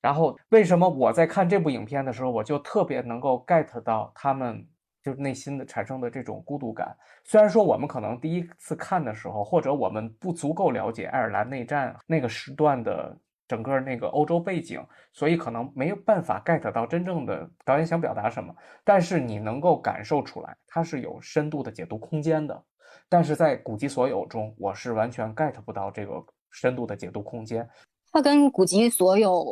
[0.00, 4.64] 然后为什么我在看这部影片的时候，我就特别能够 get 到他们
[5.02, 6.96] 就是内心的产生的这种孤独感？
[7.24, 13.18] 虽然说我们可能第一次看的时候，或者我们不足够了解爱尔兰内战那个时段的。
[13.50, 14.80] 整个那个欧洲背景，
[15.12, 22.62] 所以可能没有办法 get 到真正的导演想表达什么，但是你能够感受出来，它是有深度的解读空间的。
[23.08, 27.68] 但是在古籍所有中，我是完全 get 不到这个深度的解读空间。
[28.12, 29.44] 它跟古籍所有，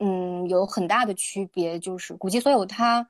[0.00, 3.08] 嗯，有很大的区别，就是古籍所有它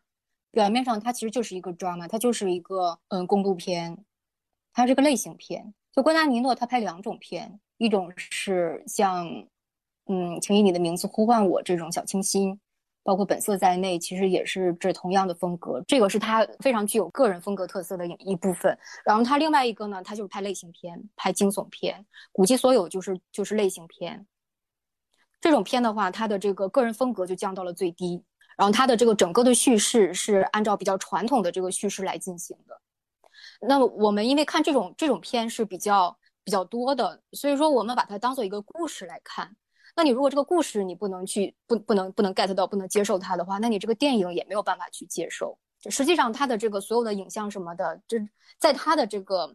[0.51, 4.05] 表面上它其实就是一个 drama，它就是一个嗯公路片，
[4.75, 5.73] 它是个类型片。
[5.93, 9.27] 就关达尼诺他拍两种片，一种是像。
[10.07, 11.63] 嗯，请以你的名字呼唤我。
[11.63, 12.61] 这种小清新，
[13.03, 15.83] 包括本色在内，其实也是这同样的风格。
[15.87, 18.77] 这个是他非常具有个人风格特色的一部分。
[19.05, 22.05] 然后他另外一个呢，他就是拍类型片，拍惊悚片。
[22.33, 24.27] 古籍所有就是就是类型片。
[25.41, 28.23] 这种片的话，他的这个个人风格就降到了最低。
[28.57, 32.81] 然后他的这个整个的叙事是按照比较传统的这个叙事来进行的。
[33.67, 39.57] 那我们因为看这种这种片是比较比较多的，所以说我们把它当做一个故事来看。
[39.97, 45.59] 那你如果这个故事你不能去不不能不能 get 到不能接受它的话，那你这个电影也没有办法去接受。
[45.91, 48.19] 实际上，他的这个所有的影像什么的，这
[48.59, 49.55] 在他的这个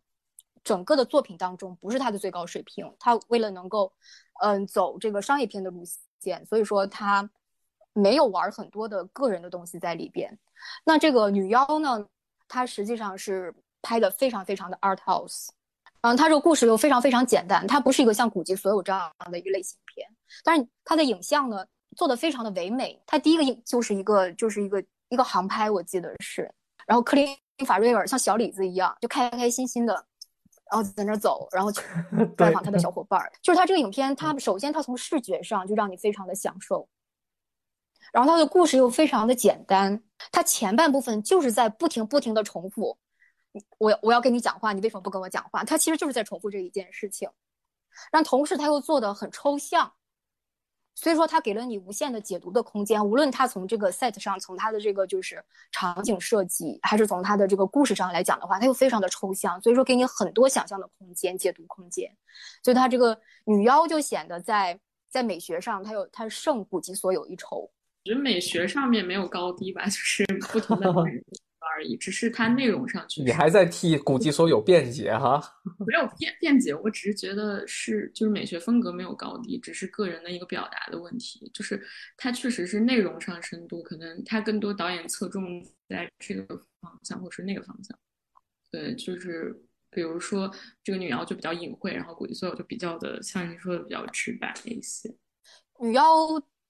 [0.64, 2.96] 整个的作品当中不是他的最高水平。
[3.00, 3.92] 他为了能够
[4.42, 5.84] 嗯走这个商业片的路
[6.20, 7.28] 线，所以说他
[7.94, 10.38] 没有玩很多的个人的东西在里边。
[10.86, 12.06] 那这个女妖呢，
[12.48, 15.50] 她实际上是拍的非常非常的 art house。
[16.02, 20.08] 嗯，它这个故事又非常非常简单，它不是一个像古籍所有这样的一个类型片，
[20.44, 21.66] 但是它的影像呢
[21.98, 23.02] 做的非常的唯美。
[23.06, 26.50] 它第一个影就是一个就是一个一个航拍，我记得是，
[26.88, 27.28] 然后克林
[27.66, 29.94] 法瑞尔像小李子一样，就开开心心的，
[30.72, 31.82] 然后在那走，然后去
[32.38, 33.30] 拜访他的小伙伴儿。
[33.42, 36.88] 就是他这个影片，他首先他从视觉上就让你非常的享受，
[38.14, 42.98] 然后他的故事又非常的简单，他前半部分就是在不停不停的重复。
[43.78, 45.64] 我我要跟你讲话，你为什么不跟我讲话？
[45.64, 47.30] 他其实就是在重复这一件事情，
[48.12, 49.92] 但同时他又做的很抽象，
[50.96, 53.04] 所以说他给了你无限的解读的空间。
[53.04, 62.16] 无论他从这个 set 上，从他的这个就是场景设计，还是从他的这个故事上来讲的话，他又非常的抽象，所以说给你很多想象的空间、解读空间。
[62.64, 64.80] 所以他这个女妖就显得在
[65.10, 67.62] 在美学上，他有他胜古籍所有一筹。
[67.62, 67.72] 我
[68.06, 70.94] 觉得美学上面没有高低吧，就是不同的。
[71.60, 73.22] 而已，只是它内容上去。
[73.22, 75.42] 你还在替古籍所有辩解哈？
[75.86, 81.50] 没有辩辩解，我只是觉得是就是美学风格没有高低，只是个人的一个表达的问题。
[81.54, 81.82] 就是
[82.18, 87.98] 它确实是内容上深度，可能它更多导演侧重在这个方向或是那个方向。
[88.72, 89.56] 对，就是
[89.92, 90.50] 比如说
[90.84, 95.14] 这个女妖就比较隐晦，然后古籍所有就比较的像你说的比较直白一些。
[95.80, 96.04] 女妖，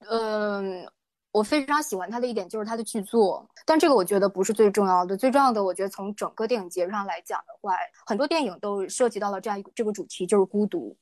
[0.09, 0.89] 嗯。
[1.31, 5.15] 我非常喜欢他的一点就是他的剧作，但这个我觉得不是最重要的。
[5.15, 7.77] 最重要的，我觉得从整个电影节上来讲的话，
[8.07, 10.97] 很多电影都涉及到了这样一个这个主题，就是孤独。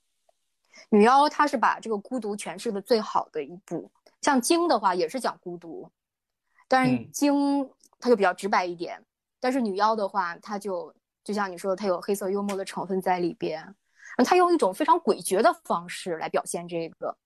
[0.90, 3.90] 女妖她是把这个孤独诠释的最好的一部。
[4.22, 5.90] 像鲸的话也是讲孤独，
[6.68, 9.02] 但是鲸它就比较直白一点。
[9.40, 13.74] 但是女妖的话，它就就像你说的，它有黑色幽默的成分在里边，
[14.26, 17.18] 它用一种非常诡谲的方式来表现这个。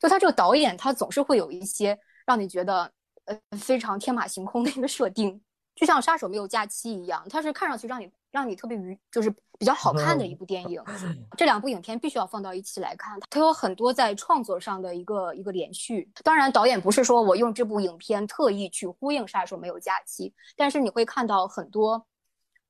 [0.00, 1.96] 就他这个导演，他总是会有一些。
[2.28, 2.92] 让你觉得
[3.24, 5.40] 呃非常天马行空的一个设定，
[5.74, 10.78] 就像《杀手没有假期》一样，它是看上去让你让你特别愉，就是比较好看的一部电影。
[11.38, 16.06] 这两部影片必须要放到一起来看，它有很多在创作上的一个一个连续。
[16.22, 22.06] 当然，导演不是说我用这部影片特意去呼应《杀手没有假期》，但是你会看到很多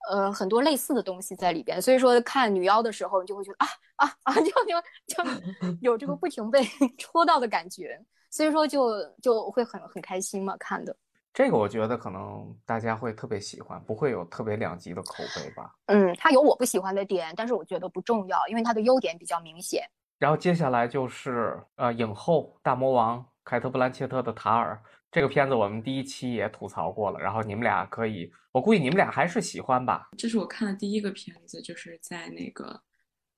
[0.08, 1.82] 呃很多类似的东西在里边。
[1.82, 5.30] 所以说看女妖的时候，你就会觉得啊啊啊，就就就
[5.82, 6.64] 有这个不停被
[6.96, 8.00] 戳到的感觉，
[8.30, 8.90] 所以说就
[9.22, 10.96] 就会很很开心嘛看的。
[11.34, 15.72] 这个我觉得可能大家会特别喜欢，不会有特别两极的口碑吧。
[15.86, 19.84] 嗯，它有我不喜欢的点，但是我觉得不重要，因为它的优点比较明显。
[20.18, 24.74] 然后接下来就是呃影后大魔王凯特·布兰切特的《塔尔》
[25.12, 27.20] 这个片子，我们第一期也吐槽过了。
[27.20, 30.08] 然后你们俩可以，我估计你们俩还是喜欢吧。
[30.18, 32.82] 这是我看的第一个片子，就是在那个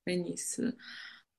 [0.04, 0.74] 威尼斯。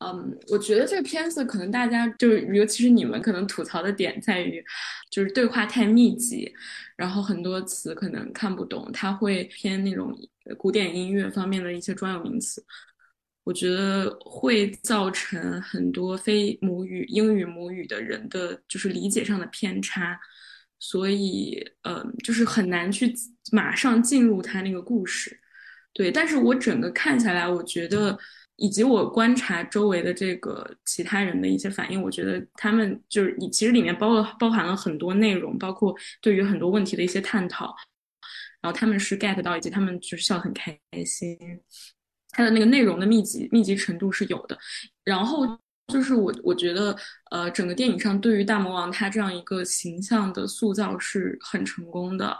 [0.03, 4.63] 嗯，我觉得这个片子可能大家就尤其是你们可能吐槽的点在于，
[5.11, 6.51] 就是对话太密集，
[6.95, 10.11] 然后很多词可能看不懂，它会偏那种
[10.57, 12.65] 古典音乐方面的一些专有名词，
[13.43, 20.19] 我觉得会造成很多非母语英语母语的人的就是理解上的偏差，
[20.79, 23.13] 所以嗯，就是很难去
[23.51, 25.39] 马上进入他那个故事。
[25.93, 28.17] 对，但是我整个看下来，我觉得。
[28.61, 37.75] 以及我观察周围的这个其他人的一些反应，我觉得他们就是你其实里面包了包含了很多内容，包括对于很多问题的一些探讨，
[38.61, 41.35] 然后他们是 get 到，以及他们就是笑得很开心，
[42.29, 44.55] 他的那个内容的密集密集程度是有的。
[45.03, 45.57] 然后
[45.87, 46.95] 就是我我觉得
[47.31, 52.37] 呃整个电影上对于大魔王他这样一个形象的塑造是很成功的，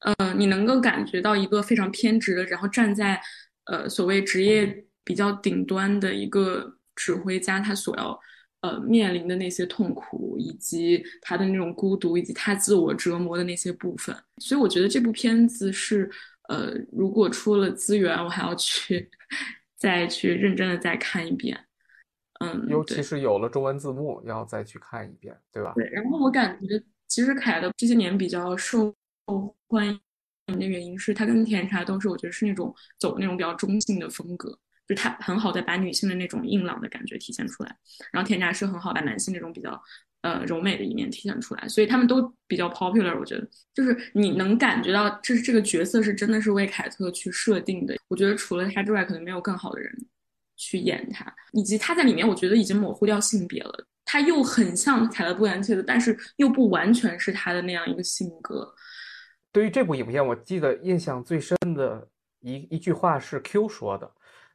[0.00, 3.18] 呃你能够感觉到一个非常偏执的，然后站在
[3.64, 4.84] 呃所谓职业。
[5.06, 8.18] 比较顶端的一个指挥家，他所要
[8.62, 14.14] 呃面临的那些痛苦，以及他的那种孤独，以及他自我折磨的那些部分。
[14.38, 16.10] 所以我觉得这部片子是
[16.48, 19.08] 呃，如果出了资源，我还要去
[19.76, 21.56] 再去认真的再看一遍。
[22.40, 25.72] 嗯，尤其是有了中文字幕，要再去看一遍，对吧？
[25.76, 25.88] 对。
[25.90, 28.92] 然后我感觉，其实凯的这些年比较受
[29.68, 34.58] 欢迎的原因是，他跟甜茶都是我觉得是那种走那种比较中性的风格。
[34.86, 37.76] 就他很好的把女性的那种硬朗的感觉体现出来，
[38.12, 39.80] 然后田家是很好把男性那种比较
[40.22, 43.18] 呃柔美的一面体现出来，所以他们都比较 popular。
[43.18, 47.96] 我觉得就是你能感觉到这这个角色是真的是为凯特去设定的。
[48.08, 49.92] 我觉得除了他之外，可能没有更好的人
[50.56, 53.86] 去演他，以及他在里面，我觉得已经模糊掉性别了。
[54.04, 58.72] 他又很像凯特·布兰切特，但是又不完全是他的那样一个性格。
[59.50, 62.08] 对于这部影片，我记得印象最深的
[62.40, 64.08] 一一句话是 Q 说的。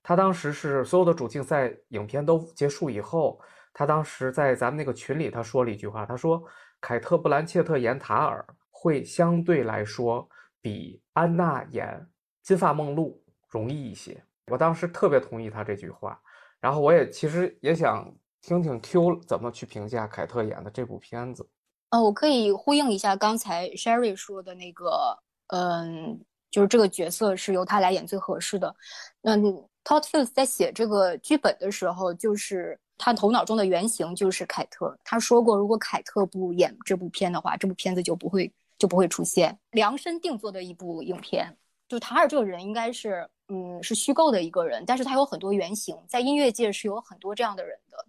[0.03, 3.39] 他当时是所有的主竞赛影片都结束以后，
[3.71, 6.43] 他当时在咱们那个群里，他说了一句话，他说
[6.81, 10.27] ：“凯特·布兰切特演塔尔会相对来说
[10.59, 12.03] 比安娜演
[12.41, 14.21] 金发梦露容易一些。”
[14.51, 16.19] 我当时特别同意他这句话，
[16.59, 21.47] 然后我也其实也想听听 Q 怎么去评价凯特演的这部片子。
[21.91, 28.75] 呃，我可以呼应一下刚才 Sherry 说的那个，嗯，就是这个角色是由他来演最合适的。
[29.21, 29.63] 嗯。
[29.83, 34.95] Todd Fields 在写这个剧本的时候，就是他头脑中的原型就是凯特。
[35.03, 41.57] 他说过，如果凯特不演这部片的话，这部片子就不会就不会出现，量身定做的一部影片。
[41.89, 48.05] 就塔尔这个人应该是，嗯，是虚构的一个人，但是他有很多原型，在音乐界是有很多这样的人的。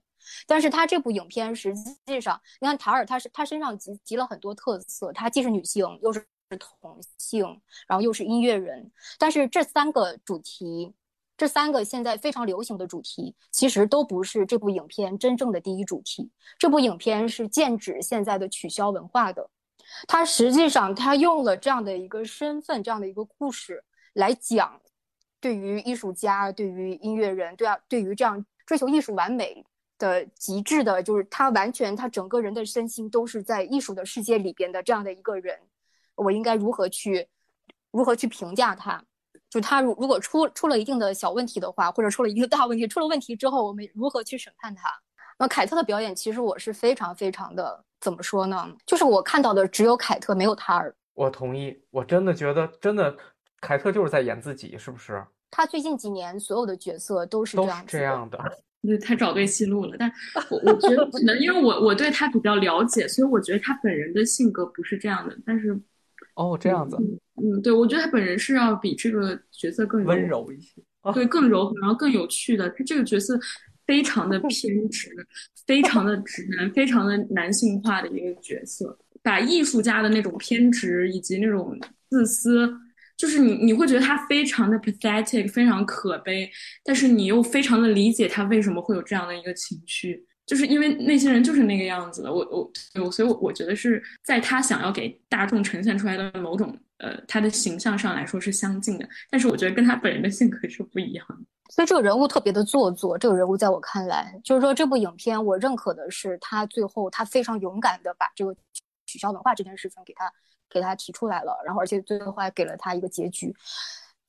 [0.46, 1.74] 但是他这部影片实
[2.06, 6.24] 际上，你看塔尔，他是他身上集集了很多特色，他既是女性，又是
[6.60, 7.44] 同性，
[7.88, 10.92] 然后又是音乐人，但是这三个主题。
[11.36, 16.30] 这三个现在非常流行的主题，其实都不是这部影片真正的第一主题。
[16.58, 19.50] 这部影片是剑指现在的取消文化的。
[20.06, 24.80] 它实际上，它用了这样的一个身份，这样的一个故事来讲，
[25.40, 29.64] 对于艺术家，对于音乐人，对啊，对于这样追求艺术完美
[29.98, 35.58] 的极致的，就是他完全他整个人的身心都是在艺术的世界里边的这样的一个人，
[36.14, 37.28] 我应该如何去，
[37.90, 39.04] 如何去评价他？
[39.52, 44.88] 就他如如果出出了一定的小问题的话，或者出了一个大问题，出了问题之后，我们如何去审判他？
[45.38, 48.66] 那凯特的表演，其实我是非常非常的怎么说呢？
[48.86, 50.94] 就是我看到的只有凯特，没有塔尔。
[51.12, 53.14] 我同意，我真的觉得，真的，
[53.60, 55.22] 凯特就是在演自己，是不是？
[55.50, 58.38] 他最近几年所有的角色都是这样这样的。
[58.80, 59.96] 对，他找对戏路了。
[59.98, 60.10] 但
[60.48, 65.36] 我我觉得可能因为我我对他比较了解，所以我觉得他本人的性格不是这样的。
[65.44, 65.78] 但是。
[66.34, 66.96] 哦，这样子，
[67.36, 72.70] 嗯，对，我觉得他本人是要比这个角色更温柔一些，对，更柔和，然后更有趣的。
[72.70, 73.38] 他这个角色
[73.86, 75.10] 非常的偏执，
[75.66, 81.78] 非常的直男，非常的男性化的一个角色，把艺术家的那种偏执以及那种
[82.08, 82.72] 自私，
[83.16, 86.50] 就是你你会觉得他非常的 pathetic，非常可悲，
[86.82, 90.24] 但是你又非常的理解他为什么会有这样的一个情绪。
[90.46, 92.32] 就是因为那些人就是那个样子的。
[92.32, 101.36] 我我，所以我我觉得是在他想要给大众呈现出来的某种呃他的形象上来说是相近的，但是我觉得跟他本人的性格是不一样的。
[101.72, 103.16] 所以这个人物特别的做作。
[103.16, 108.54] 这个人物在我看来，就是说这部影片我认可的是他最后他非常勇敢的把这个
[109.06, 110.30] 取消文化这件事情给他
[110.68, 113.54] 给他提出来了，然后而且最后还给了他一个结局。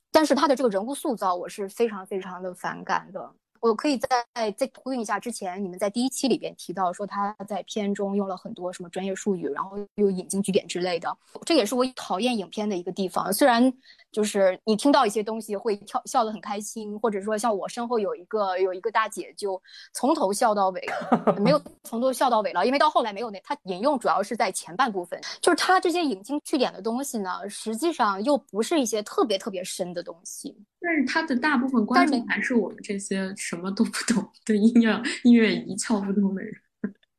[0.09, 3.33] 但是他的这个人物塑造，我是非常非常的反感的。
[3.63, 13.31] 我可以在再呼应一下之前你们在第一期里边提到说他在片中用了很多什么专业术语，然后又引经据典之类的，这也是我讨厌影片的一个地方。
[13.31, 13.73] 虽然
[14.11, 19.61] 就是你听到一些东西会跳笑得很开心，或者说像我身后有一个有一个大姐就
[19.93, 20.85] 从头笑到尾，
[21.39, 30.53] 没有从头笑到尾了，因为到后来没有那他引用主要是在前半部分，就是他这些引经据典的东西呢，实际上又不是一些特别特别深的东西。
[30.85, 36.53] 但是他的大部分观众还是我们这些什么都不懂对音乐音乐一窍不通的人，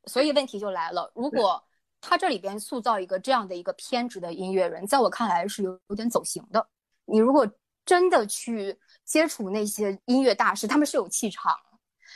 [0.07, 1.11] 所以问题就来了。
[1.14, 1.62] 如果
[2.01, 6.66] 他这里边塑造一个这样的一个偏执的音乐人，在我看来是有有点走形的。
[7.05, 7.49] 你如果
[7.87, 11.57] 真的去接触那些音乐大师，他们是有气场，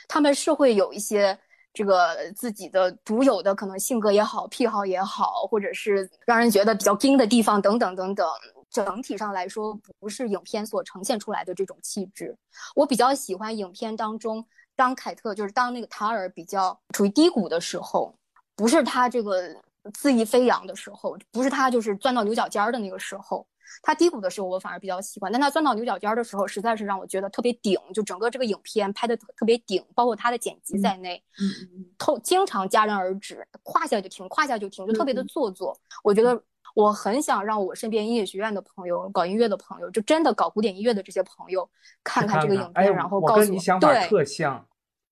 [0.07, 1.39] 他们是会有一些
[1.73, 8.27] 这个自己的独有的可能性格也好、癖好也好，或者是让人觉得比较精的地方等等等等。
[8.71, 12.35] 整体上来说，不是影片所呈现出来的这种气质。
[12.75, 14.45] 我比较喜欢影片当中，
[14.75, 18.13] 当凯特就是当那个塔尔比较处于低谷的时候，
[18.55, 19.55] 不是他这个
[19.93, 23.45] 恣意飞扬的时候，不是他就是钻到牛角尖儿的那个时候。
[23.83, 27.79] 他低谷的时候，我反而比较喜欢；但他钻到牛角尖儿的时候，实在是让我觉得特别顶。
[27.93, 35.77] 就整个这个影片拍的特别顶，包括他的剪辑在内，嗯透经常戛然而止，胯下就停，胯下就停，就特别的做作。
[36.03, 36.41] 我觉得。
[36.75, 41.69] 我很想让我身边音乐学院的朋友、搞音乐的朋友，就真的搞古典音乐的这些朋友，
[42.03, 43.45] 看看这个影片，然后告诉我。
[43.45, 44.65] 跟你想法特对，像。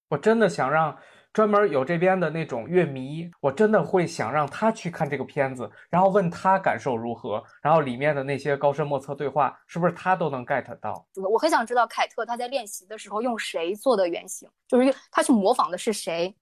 [0.10, 0.97] 我真的想让
[1.34, 11.05] 专门有这边的那种乐迷，我真的会想让他去看这个片子，然后问他感受如何，然后里面的那些高深莫测对话，是不是他都能 get 到？
[11.30, 16.34] 我很想知道凯特他在练习的时候用谁做的原型，就是他去模仿的是谁。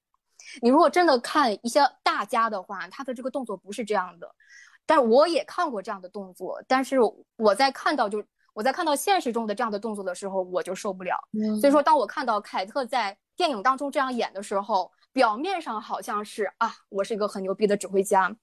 [0.61, 4.29] 你如果真的看一些大家的话，他的这个动作不是这样的。
[4.85, 6.97] 但我也看过这样的动作，但是
[7.37, 8.23] 我在看到就
[8.53, 11.17] 我在看到现实中的这样的动作的时候，我就受不了。
[11.59, 18.35] 所以说，当我看到凯特在电影当中这样演的时候，表面上好像是啊，我是一个很牛逼的指挥家，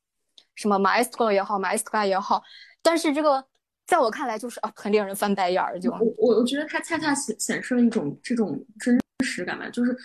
[0.54, 2.42] 什么 maestro 也好，maestra 也好，
[2.82, 3.44] 但是这个
[3.86, 5.78] 在我看来就是啊，很令人翻白眼儿。
[5.78, 9.96] 就我我我觉得它恰恰显显示了一种这种真实感吧，就是。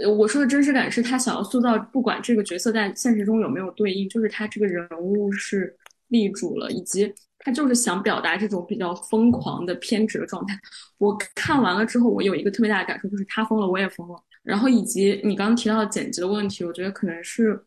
[0.00, 5.76] 呃，我说的真实感是他想要塑造，不管这个角色在现实中有没有对应，就是他这个人物是
[6.08, 10.58] 立住了，以及他就是想表达这种比较疯狂的偏执的状态。
[10.98, 14.14] 我看完了之后，我有一个特别大的感受，就是他疯了，我也疯了。
[14.42, 17.60] 然后以及你刚刚提到剪辑的问题，我觉得可能是，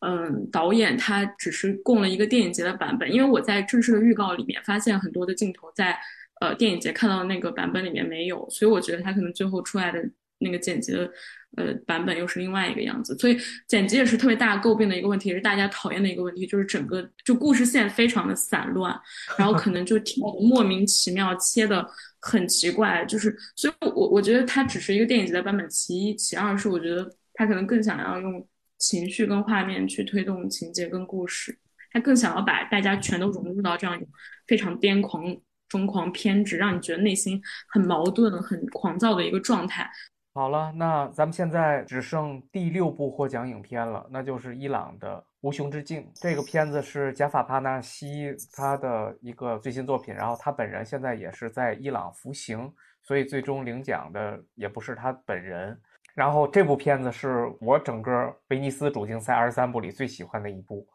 [0.00, 5.98] 嗯，导演他只是供了一个电影节的版本，因为我在正式的预告里面发现很多的镜头在
[6.40, 10.02] 呃电影节看到的那个版本里面没有，所以我觉得他可能最后出来的
[10.42, 11.10] 那个剪辑的。
[11.54, 13.36] 呃，版本又是另外一个样子，所以
[13.68, 18.98] 剪辑也是特别大诟病的一个问题，也是大家讨厌的一个问题，就是整个就故事线非常的散乱，
[19.36, 21.86] 然后可能就挺莫名其妙，切的
[22.22, 31.54] 很奇怪，就是所以，我我觉得它只是一个电影级的版本，其一，其二是我觉得他可能更想要用情绪跟画面去推动情节跟故事，
[31.92, 34.08] 他更想要把大家全都融入到这样一种
[34.46, 35.22] 非常癫狂、
[35.68, 37.38] 疯狂、偏执，让你觉得内心
[37.68, 39.90] 很矛盾、很狂躁的一个状态。
[40.34, 46.00] 好了，那咱们现在只剩第六部获奖影片了，那就是伊朗的《无穷之境》。
[46.14, 52.72] 这个片子是贾法·帕纳西他的一个最新作品，然后他本人现在也是在伊朗服刑，
[53.02, 55.78] 所以最终领奖的也不是他本人。
[56.14, 60.88] 然后这部片子是我整个威尼斯主竞赛二十三部里最喜欢的一部，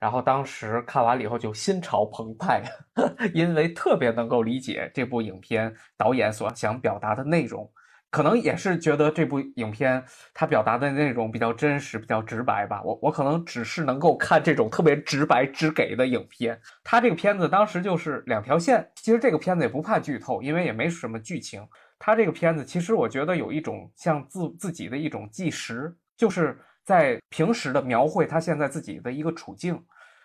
[0.00, 2.64] 然后当时看完了以后就心潮澎湃，
[3.32, 7.70] 因为特别能够理解这部影片导演所想表达的内容。
[8.16, 10.02] 可能也是觉得这部影片
[10.32, 12.80] 它表达的那种比较真实、比较直白吧。
[12.82, 16.58] 我我可能只是能够看这种特别直白、直给的影片。
[16.82, 18.90] 它这个片子当时就是两条线。
[18.94, 21.62] 其实这个片子也不怕剧透，因为也没什么剧情。
[21.98, 29.78] 它这个片子其实我觉得有一种像自自己的一种纪实，就是在平时的描绘他现在自己的一个处境。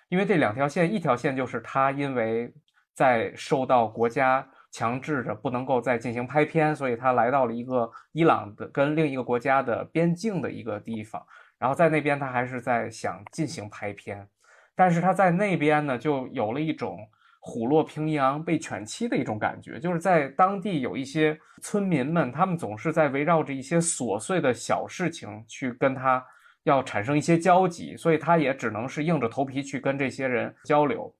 [0.07, 2.53] 因为这两条线，一条线就是他因为
[2.93, 4.47] 在受到国家。
[4.71, 11.21] 强制着不能够再进行拍片，所以他来到了一个伊朗的跟另一个国家的边境的一个地方，
[11.59, 14.27] 然后在那边他还是在想进行拍片，
[14.75, 16.97] 但是他在那边呢就有了一种
[17.39, 26.23] 虎落平阳被犬欺的一种感觉，就是在当地有一些村民们，他们总是在围绕着一些琐碎的小事情去跟他
[26.63, 31.13] 要产生一些交集，所以他也只能是硬着头皮去跟这些人交流。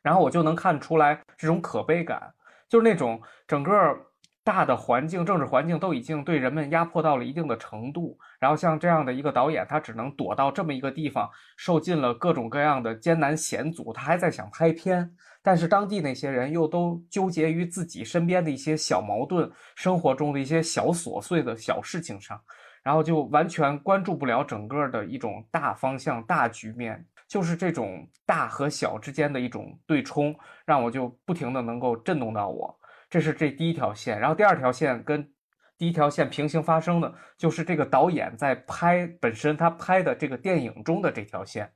[0.00, 2.32] 然后我就能看出来这种可悲感，
[2.68, 4.04] 就是那种整个。
[4.44, 22.40] 大的环境、政治环境都已经对人们压迫到了一定的程度，然后像这样的一个导演，他只能躲到这么一个地方，受尽了各种各样的艰难险阻，他还在想拍片，但是当地那些人又都纠结于自己身边的一些小矛盾、生活中的一些小琐碎的小事情上，
[22.82, 32.74] 然后就完全关注不了整个的一种大方向、大局面，就是这种大和小之间的一种对冲，让我就不停的能够震动到我。
[33.10, 35.30] 这是这第一条线，然后第二条线跟
[35.76, 41.70] 第一条线平行发生的，就是这个导演在拍本身他拍的这个电影中的这条线，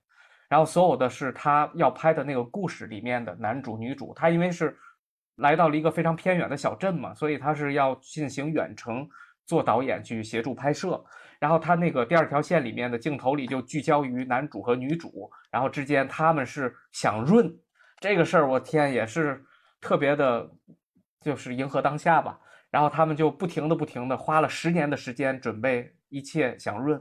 [0.48, 4.76] 然后所有的是他要拍的那个故事里面的男主女主，他因为是
[5.36, 9.08] 来到了一个非常偏远的小镇嘛，所以他是要进行远程
[9.46, 11.02] 做导演去协助拍摄，
[11.42, 17.52] 然后他那个第二条线里面的镜头里就聚焦于男主和女主，然后之间他们是想润
[17.98, 19.44] 这个事儿，我天也是
[19.80, 20.48] 特别的。
[21.24, 22.36] 就是迎合当下吧，
[22.68, 27.00] 然后他们就不停的、不停的花了十年的时间准备一切想润，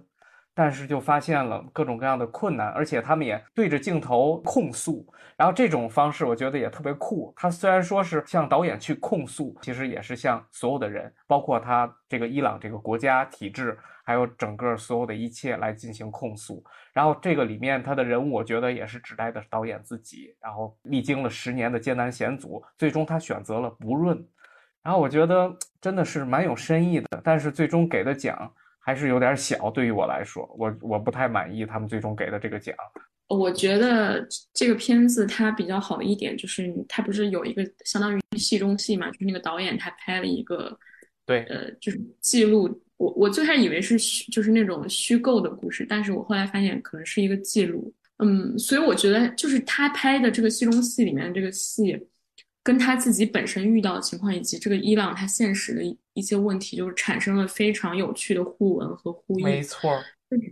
[0.54, 5.06] 但是就发现了各种各样的困难，而且他们也对着镜头控诉，
[5.38, 7.34] 然后这种方式我觉得也特别酷。
[7.36, 13.78] 他虽然说是向导演去控诉，其实也是向所有的人，包括他这个伊朗这个国家体制。
[14.04, 24.18] 还有整个所有的一切来进行控诉，然后这个里面他的人物，我觉得也是指代的导演自己，然后历经了十年的艰难险阻，最终他选择了不润，
[24.82, 28.52] 然后我觉得真的是蛮有深意的，但是最终给的奖
[28.84, 32.75] 还是有点小，对于我来说，我我不太满意他们最终给的这个奖。
[33.27, 40.77] 我觉得这个片子它比较好的一点就是，它不是有一个相当于戏中戏嘛，就是那个导演他拍了一个，
[41.25, 42.82] 对，呃，就是记录。
[42.97, 51.97] 我我最开始以为是虚，就是那种虚构的故事，但是我后来发现可能是一个记录，嗯，所以我觉得就是他拍的这个戏中戏里面的这个戏，
[52.64, 59.45] 跟他自己本身遇到的情况，以及这个伊朗他现实的一一些问题，就是产生了非常有趣的互文和呼应。
[59.45, 60.01] 没错，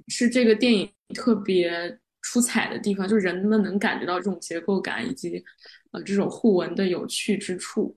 [0.07, 5.43] 是这个电影特别出彩的地方，就是人们能感觉到这种结构感，以及
[5.91, 7.95] 呃这种互文的有趣之处，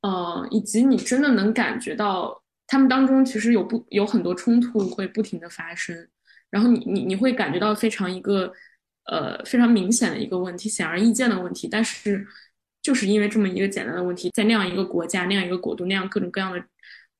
[0.00, 2.40] 呃，以及你真的能感觉到。
[2.68, 6.08] 他们当中其实有不有很多冲突会不停的发生，
[6.48, 8.50] 然后你你你会感觉到非常一个
[9.04, 12.26] 呃非常明显的一个问题，显而易见的问题，但是
[12.82, 16.62] 就是因为这么一个简单的问题，在那样一个国家、那样一个国度、那样各种各样的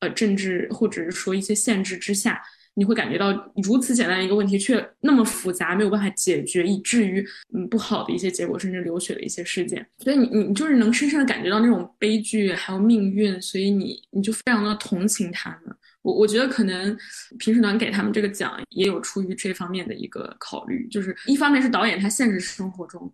[0.01, 2.43] 呃政治或者是说一些限制之下。
[2.75, 7.23] 你会感觉到如此简单一个问题却那么复杂，没有办法解决，以至于
[7.55, 9.87] 嗯不好的一些结果，甚至流血的一些事件。
[9.99, 15.77] 所以你你就是能深深的感觉到那种悲剧还有命运，所以你你就非常的同情他们。
[16.01, 16.97] 我我觉得可能
[17.39, 23.13] 评审团给他们这个奖也有出于这方面的一个考虑，就是一方面是导演他现实生活中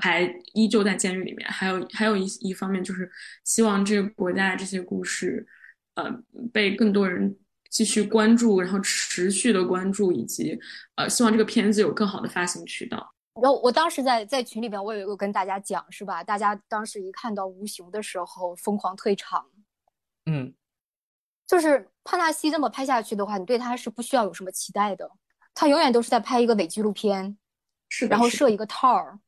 [0.00, 0.22] 还
[0.54, 3.10] 依旧在监狱里面，还有还有一一方面就是
[3.44, 5.46] 希望这个国家的这些故事，
[5.94, 6.04] 呃
[6.52, 7.36] 被更多人。
[7.68, 10.58] 继续关注，然后持续的关注，以及
[10.94, 13.12] 呃，希望这个片子有更好的发行渠道。
[13.34, 16.22] 然后我当时在在群里边，我也有跟大家讲，是吧？
[16.24, 19.44] 大家当时一看到吴雄的时候，疯狂退场。
[20.24, 20.54] 嗯，
[21.46, 25.10] 就是帕纳西这么拍下去的话，你对他是不需要有什么期待的。
[25.52, 27.36] 他永远都是在拍一个伪纪录片，
[27.90, 29.18] 是，然后设一个套儿，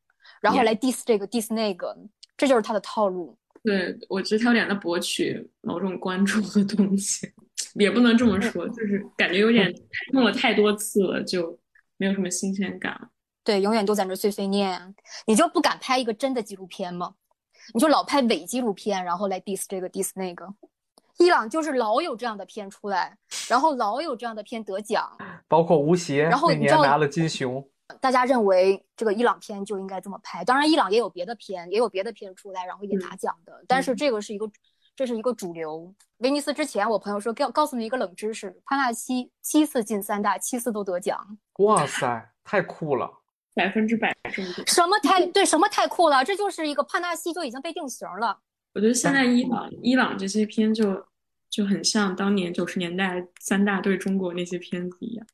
[0.41, 1.97] 然后来 diss 这个 diss 那个，
[2.37, 3.37] 这就是他的套路。
[3.63, 7.33] 对，我觉得他有点在博取某种关注的东西。
[7.75, 9.73] 也不能这么说，就是感觉有点
[10.13, 11.57] 弄了太多次了，就
[11.97, 13.09] 没有什么新鲜感了。
[13.45, 14.95] 对，永远都在那碎碎念，
[15.27, 17.15] 你就不敢拍一个真的纪录片吗？
[17.75, 20.47] 你就老拍伪纪录片，然后来 diss 这个 diss 那个。
[21.19, 23.17] 伊朗就是老有这样的片出来，
[23.49, 25.17] 然后老有这样的片得奖，
[25.47, 27.69] 包括吴邪，然后那年拿了金熊。
[28.01, 34.51] 大家认为这个伊朗片就应该这么拍，当然伊朗也有别的片，也有别的片出来，然后也拿奖的，但是这个是一个。
[34.97, 35.95] 这是一个主流。
[36.17, 41.39] 威尼斯之前，我朋友说告告诉你一个冷知识：帕纳西七次进三大，七次都得奖。
[41.59, 43.09] 哇塞，太酷了！
[43.55, 44.13] 百分之百
[44.67, 45.47] 什么太对？
[45.47, 46.25] 什么太酷了？
[46.25, 48.41] 这就是一个帕纳西就已经被定型了。
[48.75, 51.07] 我觉得现在伊朗伊朗这些片就
[51.49, 55.25] 就很像当年九十年代三大对中国那些片子一样。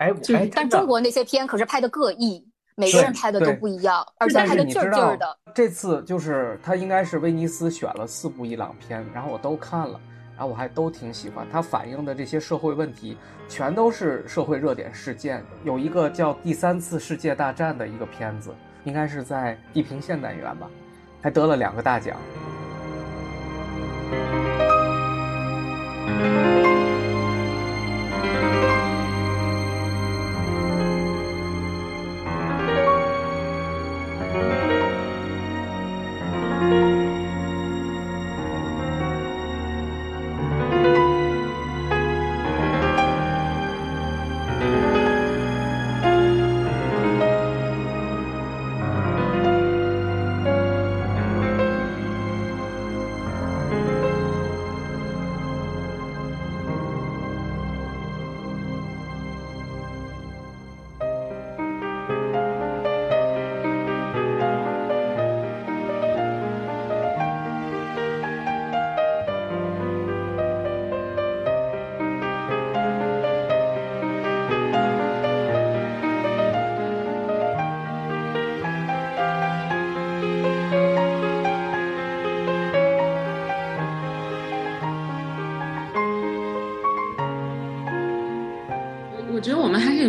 [0.00, 2.44] 哎，但中国那些片可是拍的各异。
[2.76, 5.36] 每个人拍的都不一样，而且拍的劲儿劲儿的。
[5.54, 10.00] 这次就是他应该是威尼斯选了四部伊朗片，然后我都看了，
[10.34, 11.46] 然后我还都挺喜欢。
[11.52, 13.18] 他反映的这些社会问题，
[13.50, 15.44] 全都是社会热点事件。
[15.62, 18.50] 有一个叫《第三次世界大战》的一个片子，
[18.84, 20.66] 应该是在地平线单元吧，
[21.20, 22.16] 还得了两个大奖。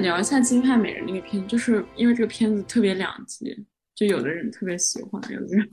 [0.01, 5.69] 聊一下《金发美人》那个片，就是因为这个片子特别两极，就有的人特别喜欢，有的人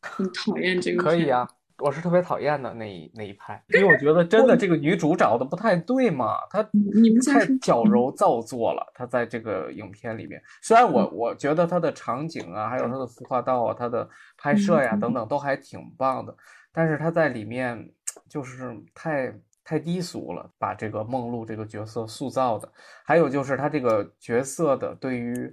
[0.00, 1.02] 很讨厌这个。
[1.02, 1.46] 可以啊，
[1.78, 8.90] 我是特别讨厌的那一那一派，因为我觉得真的这个女主找的不太对嘛，她太矫揉造作了。
[8.94, 14.08] 她在这个影片里面，虽然我我觉得她的场景啊，还有她的服化道啊，她的
[14.38, 16.34] 拍摄呀等等都还挺棒的，
[16.72, 17.90] 但是她在里面
[18.28, 19.34] 就是太。
[19.72, 22.70] 太低俗了，把这个梦露这个角色塑造的，
[23.06, 25.50] 还有就是他这个角色的对于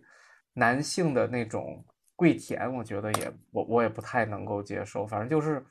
[0.52, 1.82] 男性的那种
[2.18, 5.08] 跪舔，我觉得也我我也不太能够接受。
[5.08, 5.66] 反正就是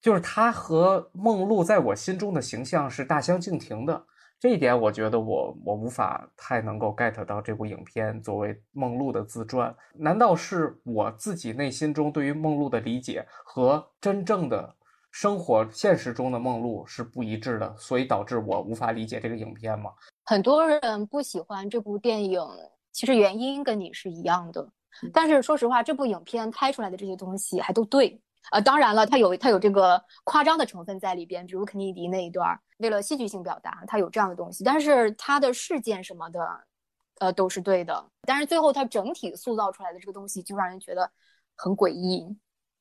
[0.00, 4.02] 就是他和梦露在我心中的形象是大相径庭的，
[4.40, 14.74] 这一点我觉得我我无法太能够 get 到这部影片作为梦露的自传，难道是我自己内心中对于梦露的理解和真正的？
[15.12, 19.92] 生活现实中的梦露是不一致的，所以导致我无法理解这个影片吗？
[20.24, 22.40] 很多人不喜欢这部电影，
[22.92, 24.66] 其实原因跟你是一样的。
[25.12, 28.20] 但是说实话，这部影片拍出来的这些东西还都对。
[28.50, 34.64] 呃，当然了，它有它有这个夸张的成分在里边，比如肯尼迪那一段，为了戏剧性表达，它有这样的东西。
[34.64, 36.40] 但是它的事件什么的，
[37.20, 38.04] 呃，都是对的。
[38.22, 41.08] 但是最后它整体塑造出来的这个东西，就让人觉得
[41.54, 42.24] 很诡异。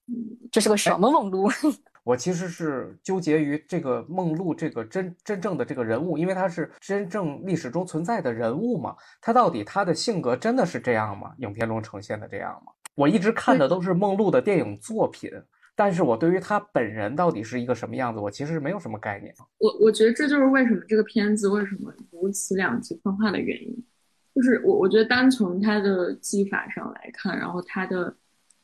[0.07, 0.15] 嗯，
[0.51, 1.47] 这是个什么梦露？
[2.04, 8.95] 我其实是纠结于这个梦露这个真真正的这个人物，因为他是真正历史中存在的人物嘛。
[9.22, 11.32] 他到底他的性格真的是这样吗？
[11.38, 12.72] 影片中呈现的这样吗？
[12.95, 15.30] 我一直看的都是梦露的电影作品，
[15.76, 19.32] 但是我对于他本人到底是一个什么样子，我其实没有什么概念。
[19.60, 23.86] 我我觉得这就是为什么这个片子为什么如此两极分化的原因，
[24.34, 28.16] 就是我我觉得单从他的技法上来看，然后他的。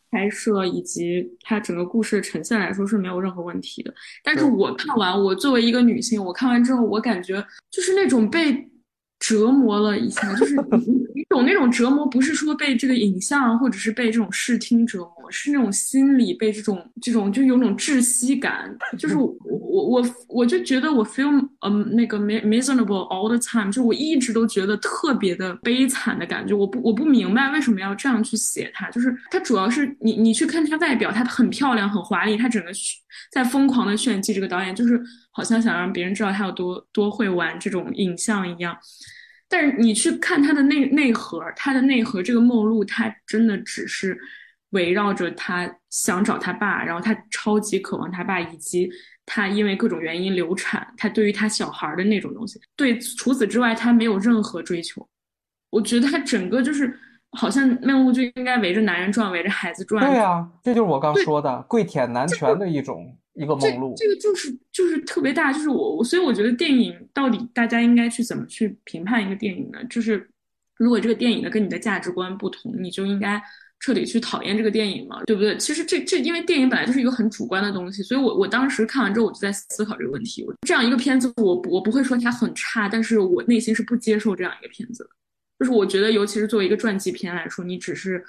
[0.10, 3.94] 拍摄以及它整个故事呈现来说是没有任何问题的，
[4.24, 8.70] 但是我看完，我作为一个女性，我看完之后，我感觉就是那种被
[9.20, 10.56] 折磨了一下，就是
[11.44, 19.36] 那种折磨，不是说被这个影像或者是被这种视听折磨，是那种心理被这种这种就有种窒息感，就是我
[19.68, 21.30] 我我我就觉得我 feel
[21.66, 32.72] 嗯那个 miserable all the time，就我一直都觉得特别的悲惨的感觉，我不我不明白为什么要这样去写它，就是它主要是你你去看它外表，它很漂亮很华丽，它整个
[33.32, 35.00] 在疯狂的炫技，这个导演就是
[35.32, 38.76] 好像想让别人知道他有多多会玩这种影像一样。
[39.50, 44.18] 但是你去看他的内内核，他的内核这个梦露，他真的只是
[44.72, 48.90] 围绕着他想找他爸，然后他超级渴望他爸，以及
[49.26, 52.60] 他因为各种原因流产，他对于他小孩的那种东西。
[52.76, 55.08] 对，除此之外，他没有任何追求。
[55.70, 56.94] 我觉得他整个就是
[57.32, 60.06] 好像梦露就应该围着男人转，围着孩子转。
[60.06, 63.18] 对啊，这就是我刚说的跪舔男权的一种。
[63.38, 69.78] 一个梦露，这个就是就是特别大，就是我我所以我觉得电影到底大家应该去怎么去评判一个电影呢？
[69.90, 70.28] 就是
[70.78, 73.40] 如果这个电影的跟你的价值观不同，你就应该
[73.80, 75.56] 彻底去讨厌这个电影嘛，对不对？
[75.58, 80.44] 其实这这因为电影本来就是一个很主观的东西，所以我我当时看完之后我就在思考这个问题。
[80.68, 85.10] 这样一个片子，我我不会说它很差，但是我内心是不接受这样一个片子的。
[85.60, 88.24] 就是我觉得，尤其是作为一个传记片来说，你只是。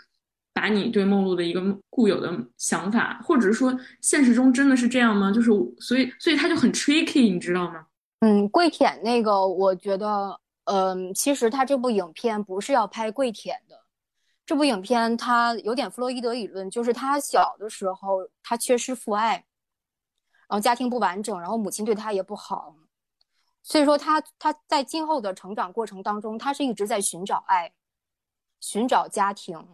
[0.60, 5.30] 把你对梦露的一个固有的想法，或者是说现实中真的是这样吗？
[5.30, 7.86] 就是所以，所以他就很 tricky，你知道吗？
[8.18, 13.78] 嗯，跪舔那个，我觉得，嗯，其实他这部影片不是要拍跪舔的。
[14.44, 19.44] 这部影片他有点弗洛伊德理论，就是他小的时候他缺失父爱，
[20.48, 22.74] 然后家庭不完整，然后母亲对他也不好，
[23.62, 27.72] 所以说他他在今后的成长过程当中，他是一直在寻找爱，
[28.58, 29.64] 寻找家庭。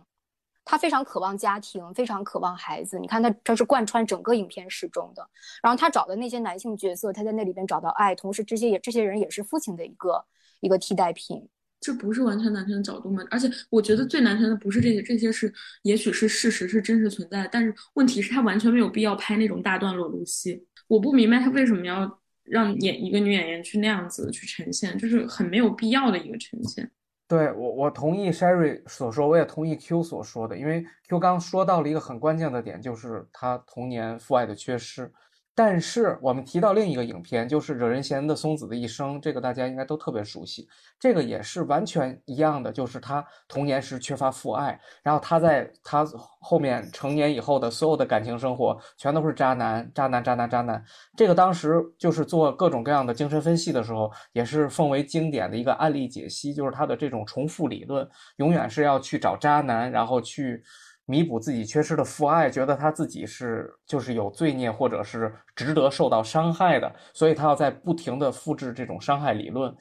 [0.65, 2.99] 他非常渴望家庭，非常渴望孩子。
[2.99, 5.29] 你看他，这是贯穿整个影片始终的。
[5.63, 10.25] 然后他找的那些男性角色，他在那里边找到爱，同时这些也这些人也是父亲的一个
[10.61, 11.47] 一个替代品。
[11.81, 13.23] 这不是完全男权的角度吗？
[13.31, 15.53] 而且我觉得最男权的不是这些，这些是
[15.83, 17.49] 也许是事实，是真实存在的。
[17.53, 20.67] 但是问题是，他完全没有必要拍那种大段裸露戏。
[20.89, 26.91] 我不明白他为什么要让演一个女演员去那样子去呈现，就是很没有必要的一个呈现。
[27.27, 35.11] 对我，我同意 Sherry 所说，我也同意 Q 所说的，因为 Q 刚说到了一个很关键的点，就是他童年父爱的缺失。
[35.57, 40.69] 但是我们提到另一个影片，就是惹人嫌的松子的一生，这个大家应该都特别熟悉。
[40.99, 46.05] 这个也是完全一样的，就是他童年时缺乏父爱，然后他在他
[46.41, 50.83] 后面成年以后的所有的感情生活，全都是渣男、渣男、渣男、渣男。
[51.17, 60.63] 这个当时就是做各种各样的精神分析的时候，也是奉为经典的一个案例解析，就是他的这种重复理论，永远是要去找渣男，然后去。
[61.07, 69.75] 弥补自己缺失的父爱，觉得他自己是就是有罪孽，或者是值得受到伤害的，所以他要在不停的复制这种伤害理论。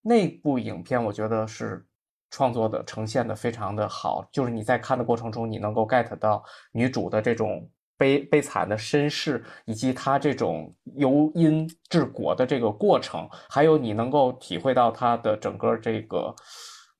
[0.00, 1.84] 那部影片我觉得是
[2.30, 7.68] 创作的呈现的非常的好，就是你在看的过程中，你能够 get 到女主的这种
[7.98, 16.34] 悲悲惨的身世，以及她这种由因至果的这个过程，还有你能够体会到她的整个这个，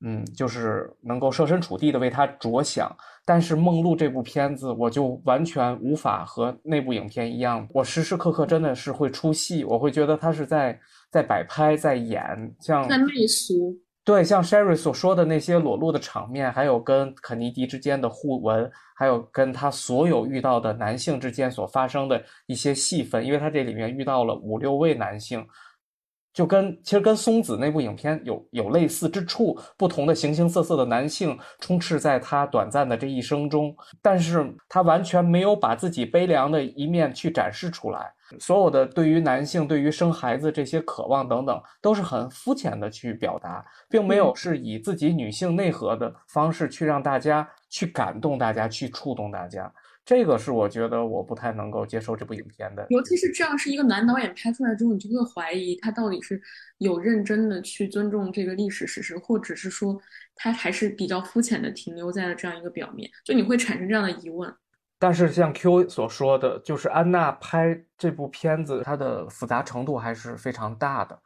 [0.04, 2.94] 嗯，就是能够设身处地的为她着想。
[3.30, 10.76] 但是《梦露》这部片子，我就完全无法和那部影片一样，我时时刻刻真的是会出戏，我会觉得他是在
[11.12, 12.20] 在摆拍，在演，
[12.58, 13.72] 像在媚俗。
[14.02, 25.46] 对，像 Sherry 所说的那些裸露的场面，还有跟肯尼迪之间的互文，还有跟他所有遇到的男性之间所发生的一些戏份，因为他这里面遇到了五六位男性。
[26.32, 49.72] 就跟其实跟松子那部影片有有类似之处，不同的形形色色的男性充斥在他短暂的这一生中，但是他完全没有把自己悲凉的一面去展示出来，所有的对于男性对于生孩子这些渴望等等，都是很肤浅的去表达，并没有是以自己女性内核的方式去让大家去感动大家，去触动大家。
[50.10, 56.42] 这个是我觉得我不太能够接受这部影片的，尤其是这样是一个男导演拍出来之后，你就会怀疑他到底是
[56.78, 59.96] 有认真的去尊重这个历史事实，或者是说
[60.34, 64.52] 他还是比较肤浅的停留在了这样一个表面，就你会产生这样的疑问。
[64.98, 71.16] 但是像 Q 所说的，就是安娜拍这部片子，它的复杂程度还是非常大的，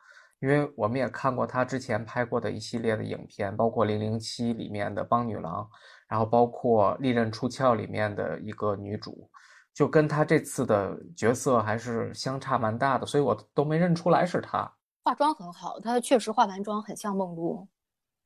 [0.41, 5.67] 因为我们也看过他之前拍过的一系列的影片，包括《零零七》里面的邦女郎。
[6.15, 9.29] 然后包括《利刃出鞘》里面的一个女主，
[9.75, 14.73] 就跟她这次的角色还是相差蛮大的，所以我都没认出来是她。
[15.03, 17.67] 化妆很好，她确实化完妆很像梦露，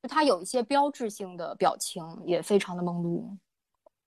[0.03, 3.35] 就她有一些标志性的表情也非常的梦露。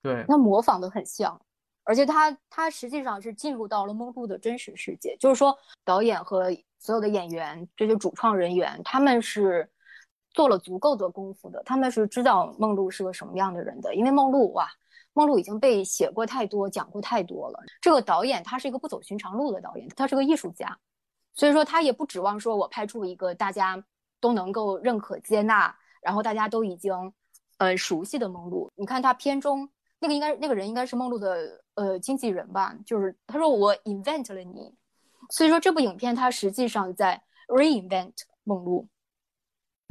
[0.00, 1.36] 对，她模仿的很像，
[1.82, 5.52] 而且他他实际上是进入到了梦露的真实世界，就是说
[5.84, 9.68] 导演和所有的演员这些主创人员他们是。
[10.32, 14.66] 做了足够的功夫的，他们是知道梦露是个什么样的人的，因为梦露哇，
[15.12, 17.58] 梦露已经被写过太多，讲过太多了。
[17.80, 20.78] 这个导演他是一个不走寻常路的导演，他是个艺术家，
[21.34, 23.82] 所以说他也不指望说我拍出一个大家
[24.20, 27.12] 都能够认可接纳，然后大家都已经
[27.58, 28.70] 呃熟悉的梦露。
[28.74, 29.68] 你看他片中
[29.98, 34.74] 那个应该那个人应该是梦露的呃经纪人吧，就是他说我 invent 了你，
[35.28, 38.14] 所以说这部影片它实际上在 reinvent
[38.44, 38.88] 梦露。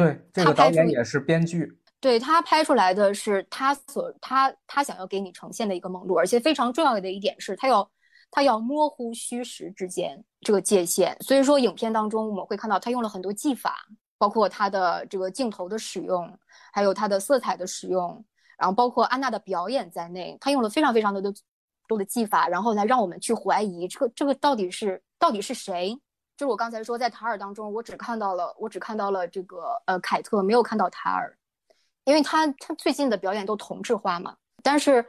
[0.03, 1.77] 对，这个导演也是编剧。
[1.99, 7.87] 对他拍出来的是他所他他想要给你呈现的一个梦露，而且非常重要的一点是，他要
[8.31, 11.15] 他要模糊虚实之间这个界限。
[11.21, 13.85] 所以说，影片当中我们会看到他用了很多技法，
[14.17, 16.35] 包括他的这个镜头的使用，
[16.73, 18.25] 还有他的色彩的使用，
[18.57, 21.31] 然后包括安娜的表演在内，他用了非常非常多的
[21.87, 25.95] 多的技法，然后来让我们去怀疑这个这个到底是到底是谁。
[26.41, 31.37] 就是我刚才说，在塔尔当中，我只看到了，我只看到了这个呃凯特，没有看到塔尔，
[32.03, 34.35] 因为他他最近的表演都同质化嘛。
[34.63, 35.05] 但是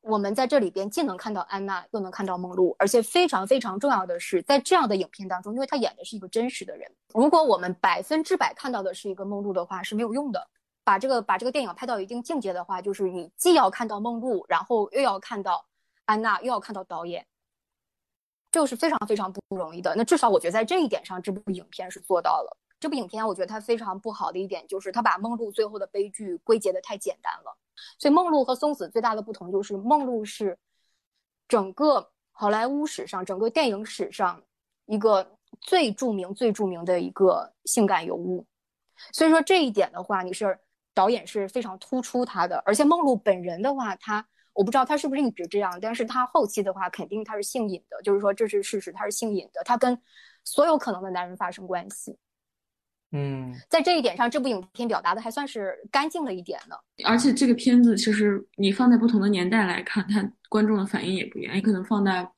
[0.00, 10.46] 我们在这里边既能看到安娜，又能看到梦露，而且非常非常重要的是，在这样的影片当中，因为他演的是一个真实的人，如果我们百分之百看到的是一个梦露的话是没有用的。
[10.84, 15.66] 把这个把这个电影拍到一定境界的话，就是你既要看到梦露，然后又要看到
[16.04, 17.26] 安娜，又要看到导演。
[18.56, 19.94] 这个是非常非常不容易的。
[19.94, 22.56] 那至少我觉得在这一点上，这部影片是做到了。
[22.80, 27.54] 这部影片我觉得它非常不好的一点就是，它把梦露最后的悲剧归结的太简单了。
[27.98, 30.56] 所以梦露和松子最大的不同就是，梦露是
[31.46, 34.42] 整个好莱坞史上、整个电影史上
[34.86, 38.46] 一个最著名、最著名的一个性感尤物。
[39.12, 40.58] 所以说这一点的话，你是
[40.94, 44.26] 导演是非常突出他的，而且梦露本人的话，他
[44.56, 49.96] 我不知道他是不是一直这样，但是他后期的话，肯定他是性瘾的，就是说这是事实，他是性瘾的，他跟
[50.42, 52.16] 所有可能的男人发生关系。
[53.12, 56.78] 嗯，在这一点上，这部影片表达的还算是干净了一点的。
[57.04, 61.54] 而且这个片子其实你放在不同的年代来看，它观众的反应也不一样。
[61.54, 62.28] 你可能放在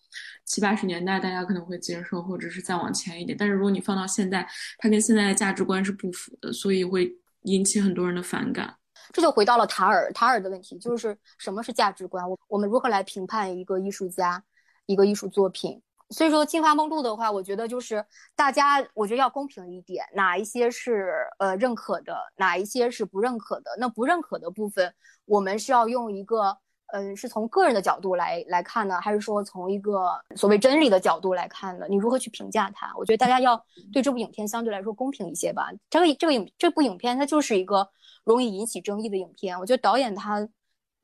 [0.44, 3.36] 七八十年代，大家可能会接受，或者是再往前一点。
[3.36, 4.46] 但是如果你放到现在，
[4.76, 7.10] 它跟现在的价值观是不符的，所以会
[7.42, 8.74] 引起很多人的反感。
[9.12, 12.28] 这就回到了塔尔塔尔的问题，就是什么是价值观？
[12.28, 14.42] 我我们如何来评判一个艺术家，
[14.86, 15.80] 一个艺术作品？
[16.10, 18.02] 所以说，《金花梦露》的话，我觉得就是
[18.34, 23.70] 大家，我觉得要公平一点，哪一些是呃认可的，哪一些是不认可的。
[23.78, 24.90] 那不认可的部分，
[25.26, 26.56] 我们是要用一个，
[26.94, 31.84] 嗯，是从个人的角度来来看呢，还是说从一个所谓真理的角度来看呢？
[31.90, 32.90] 你如何去评价它？
[32.96, 33.62] 我觉得大家要
[33.92, 35.68] 对这部影片相对来说公平一些吧。
[35.90, 37.86] 这个这个影这部影片它就是一个
[38.24, 39.58] 容易引起争议的影片。
[39.58, 40.40] 我觉得导演他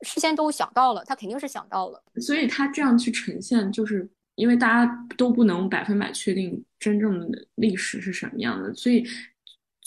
[0.01, 4.09] 事先都想到了，他肯定是想到了，所以他这样去呈现就是。
[4.35, 9.01] 因为大家都不能百分百确定真正的历史是什么样的，所以，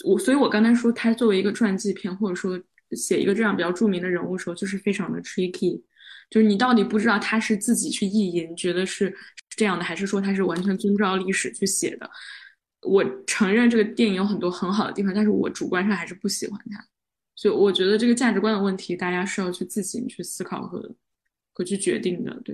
[0.03, 2.59] 我所以我刚才说他作为一个传记片，或者说
[2.93, 5.79] 写一个这样比较著名的人物的时候，就是非常的 tricky，
[6.31, 9.15] 就是你到底不知道他是自己去意淫，觉得是
[9.55, 12.09] 这样的，还是说他是完全遵照历史去写的。
[12.81, 16.83] 我承认这个电影有很多很好的地方，但是我主观上还是不喜欢它，
[17.39, 20.93] 所以我觉得这个价值观的问题，大家是要去自行去思考和
[21.53, 22.53] 和去决定的，对。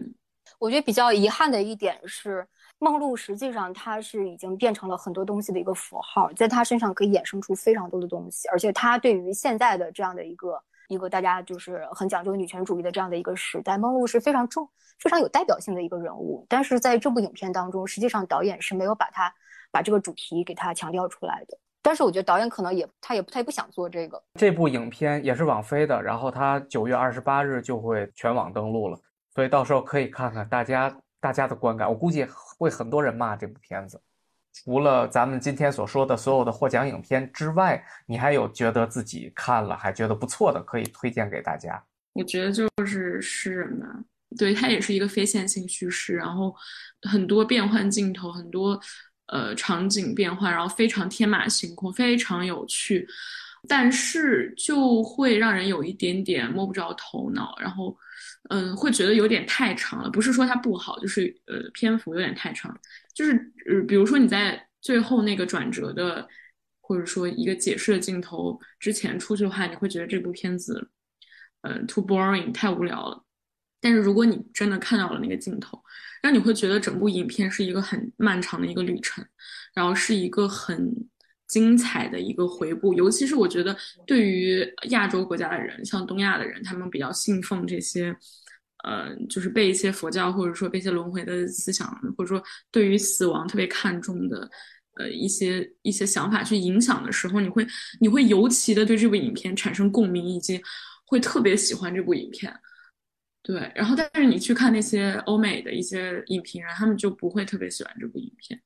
[0.59, 2.47] 我觉得比较遗憾的一点是，
[2.77, 16.45] 梦露实际上她是已经变成了很多东西的一个符号，在她身上可以衍生出非常多的东西，而且她对于现在的这样的一个一个大家就是很讲究女权主义的这样的一个时代，梦露是非常重、非常有代表性的一个人物。
[16.47, 19.33] 但是在这部影片当中，实际上导演是没有把她
[19.71, 21.57] 把这个主题给她强调出来的。
[21.85, 24.19] 但是我觉得导演可能也他也他也不想做这个。
[24.39, 28.99] 这部影片也是网飞的，然后它九月二十八日就会全网登陆了。
[29.35, 32.25] 所以到时候可以看看大家大家的观感，我估计
[32.57, 34.01] 会很多人骂这部片子。
[34.51, 41.79] 除了咱们今天所说的所有的获奖影片之外，你还有觉得自己看了还觉得不错的，可以推荐给大家？
[42.13, 43.85] 我觉得就是诗人吧，
[44.35, 46.55] 对他也是一个非线性叙事，然后
[47.03, 48.79] 很多变换镜头，很多
[49.27, 53.07] 呃场景变换，然后非常天马行空，非常有趣，
[53.67, 57.97] 但是就会让人有一点点摸不着头脑，然后。
[58.49, 60.09] 嗯，会觉得有点太长了。
[60.11, 62.79] 不是说它不好，就是呃，篇幅有点太长。
[63.11, 63.31] 就是
[63.67, 66.27] 呃，比如说你在最后那个转折的，
[66.79, 70.91] 或者说一个解释的镜头之前出去的话，你会觉得这部片子，
[71.61, 73.19] 嗯，too boring，太无聊了。
[73.81, 75.81] 但是如果你真的看到了那个镜头，
[76.25, 79.23] 让你会觉得整部影片是一个很漫长的一个旅程，
[79.75, 80.91] 然后是一个很
[81.47, 82.95] 精彩的一个回顾。
[82.95, 83.77] 尤其是我觉得
[84.07, 88.15] 对于亚洲国家的人，像东亚的人，他们比较信奉这些。
[88.83, 94.47] 呃，就是被一些佛教或者说被一些轮回的思想，或者说对于死亡特别看重的，
[94.99, 97.65] 呃，一些一些想法去影响的时候，你会
[97.99, 100.61] 你会尤其的对这部影片产生共鸣，以及
[101.07, 102.53] 会特别喜欢这部影片。
[103.47, 108.59] 对，然后但是你去看那些欧美的一些影评人，他们就不会特别喜欢这部影片。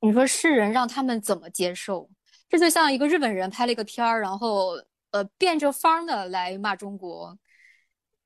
[0.00, 2.08] 你说世人让他们怎么接受？
[2.48, 4.74] 这就像一个日本人拍了一个片儿，然后
[5.10, 7.36] 呃变着法的来骂中国。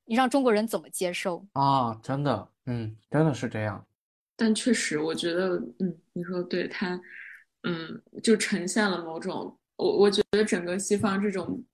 [0.04, 1.94] 你让中国人怎么接受啊？
[2.02, 3.86] 真的，嗯，真的是这样。
[4.36, 7.00] 但确实，我觉得，嗯，你说对他，
[7.62, 11.64] 嗯，就呈现了某种，我我觉得整个西方这种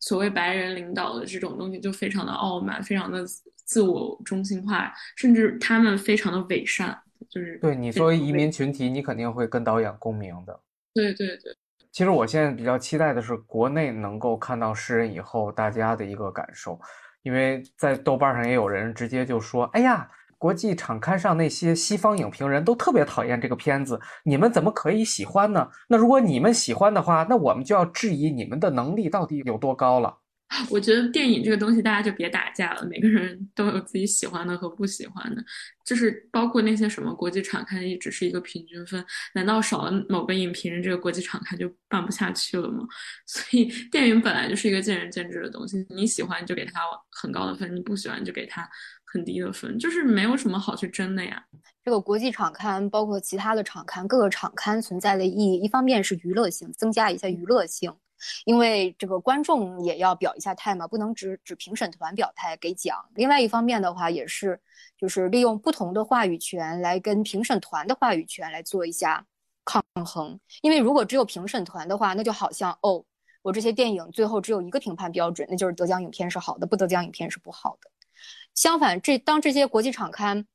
[0.00, 3.24] 所谓白人领导的这种东西就非常的傲慢，非常的
[3.54, 6.98] 自我中心化，甚至他们非常的伪善，
[7.28, 10.60] 就是对你作为移民群体，你肯定会跟导演共鸣的。
[10.92, 11.54] 对对对。
[11.92, 16.80] 其实我现在比较期待的是国内能够看到诗人以后大家的一个感受。
[17.22, 20.10] 因为在豆瓣上也有人直接就说：“哎呀，
[20.40, 25.68] 国际场刊上那些西方影评人都特别讨厌这个片子，你们怎么可以喜欢呢？
[25.86, 30.16] 那如果你们喜欢的话，那我们就要质疑你们的能力到底有多高了。
[30.68, 32.84] ”我觉得电影这个东西，大家就别打架了。
[32.90, 35.44] 每个人都有自己喜欢的和不喜欢的，
[35.84, 39.04] 就是包括那些什么国际场刊也只是一个平均分。
[39.32, 42.84] 难道少了某个影评人，这个国际场刊就办不下去了吗？
[43.26, 45.86] 所以电影本来就是一个见仁见智的东西。
[45.88, 46.80] 你喜欢就给他
[47.12, 48.68] 很高的分，你不喜欢就给他
[49.12, 51.44] 很低的分，就是没有什么好去争的呀。
[51.82, 57.92] 这个国际场刊包括其他的场刊，各个场刊存在的意义，一方面是娱乐性，增加一下娱乐性。
[58.44, 62.96] 因为这个观众也要表一下态嘛，不能只只评审团表态给奖。
[63.14, 64.60] 另外一方面的话，也是
[64.98, 69.24] 就是利用不同的话语权来跟评审团的话语权来做一下
[69.64, 70.38] 抗衡。
[70.60, 73.02] 因为如果只有评审团的话，那就好像哦，
[73.40, 77.90] 我这些电影最后只有一个评判标准，那就是得奖影片是好的，不得奖影片是不好的。
[78.54, 80.46] 相反，这当这些国际场刊。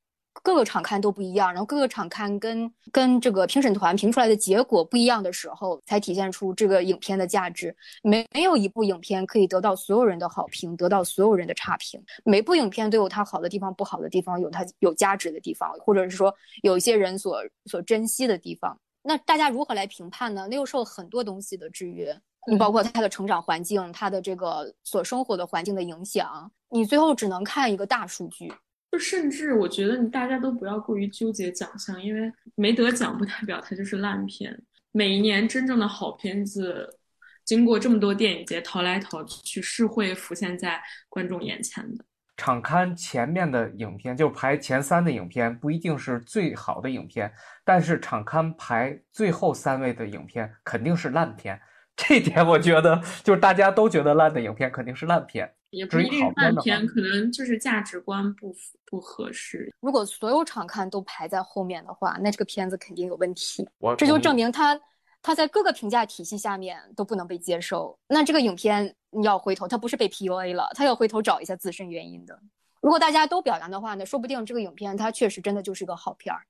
[0.44, 7.74] 各个场刊都不一样，然后各个场刊跟跟这个评审团评出来的结果不一样的时候，才体现出这个影片的价值。
[8.04, 12.04] 没没有一部影片可以得到所有人的好评，得到所有人的差评。
[12.26, 18.78] 每部影片都有它好的地方，不好的地方，有它有价值的地方，或者是说有一些人所所珍惜的地方。
[19.04, 20.48] 那大家如何来评判呢？
[20.50, 22.14] 那又受很多东西的制约，
[22.48, 28.54] 你包括他的成长环境，他的这个所生活的环境的影响，你最后只能看一个大数据。
[28.92, 34.58] 就甚至我觉得你大家都不要过于纠结奖项，因为没得奖不代表它就是烂片。
[34.92, 36.98] 每一年真正的好片子，
[37.44, 42.06] 经过这么多电影节淘来淘去，是会浮现在观众眼前的。
[42.38, 47.34] 场刊前面的影片，就排前三的影片，不一定是最好的影片，
[47.66, 51.60] 但是场刊排最后三位的影片肯定是烂片。
[51.96, 55.54] 这点我觉得，就是大家都觉得烂的影片肯定是烂片。
[55.72, 59.74] 也不一定烂片，可能就是价值观不符不合适。
[59.82, 63.68] 如果所有场看都排在后面的话，那这个片子肯定有问题。
[63.98, 64.80] 这就证明他
[65.22, 67.98] 他在各个评价体系下面都不能被接受。
[68.08, 72.40] 那这个影片你要回头，他不是被 PUA 了，他要回头找一下自身原因的。
[72.80, 76.42] 如果大家都表扬的话，那说不定这个影片它确实真的就是个好片儿。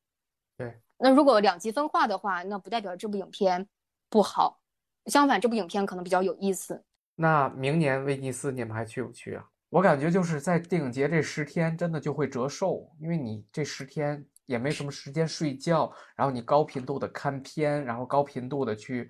[0.57, 0.76] 对。
[0.99, 3.67] 那如果两极分化的话，那不代表这部影片
[4.09, 4.59] 不好，
[5.06, 6.84] 相反，这部影片可能比较有意思。
[7.15, 9.45] 那明年威尼斯你们还去不去啊？
[9.69, 19.10] 我感觉就是在电影节这十天真的就会折寿，因为你这十天也没什么时间睡觉，然后你高频度的看片，然后高频度的去，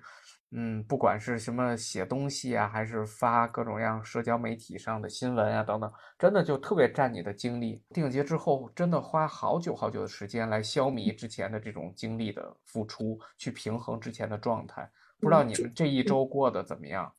[0.50, 7.82] 嗯，不管是什么写东西啊，还是发各种各样社交媒体上的新闻啊等等，真的就特别占你的精力。
[7.90, 14.90] 电影节之后真的花好久好久的时间来消弭之前的这种精力的付出，去平衡之前的状态。
[15.20, 17.12] 不知道你们这一周过得怎么样？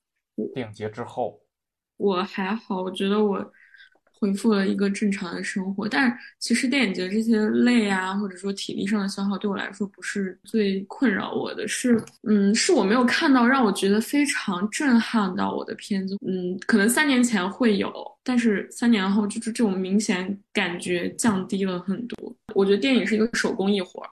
[0.54, 1.42] 电影节之后，
[1.98, 3.52] 我还好，我觉得我
[4.20, 5.90] 恢复了一个正常的生活。
[5.90, 11.68] 但是其实电影节这些累啊，或者说体力上的消耗，对我来说不是最困扰我的。
[11.68, 16.16] 是，嗯，是我没有看到让我觉得非常震撼到我的片子。
[16.24, 17.92] 嗯，可能三年前会有，
[18.24, 22.37] 但是三年后就是这种明显感觉降低了很多。
[22.58, 24.10] 我觉得电影是一个手工艺活儿，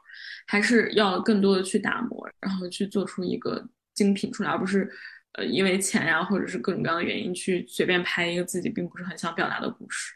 [0.48, 4.90] 还是要更多的去打磨，然后去做出一个精品出来，而不是。
[5.38, 10.14] 呃，因为钱呀，或者是各种各样的原因，去随便拍一个自己并不是很想表达的故事。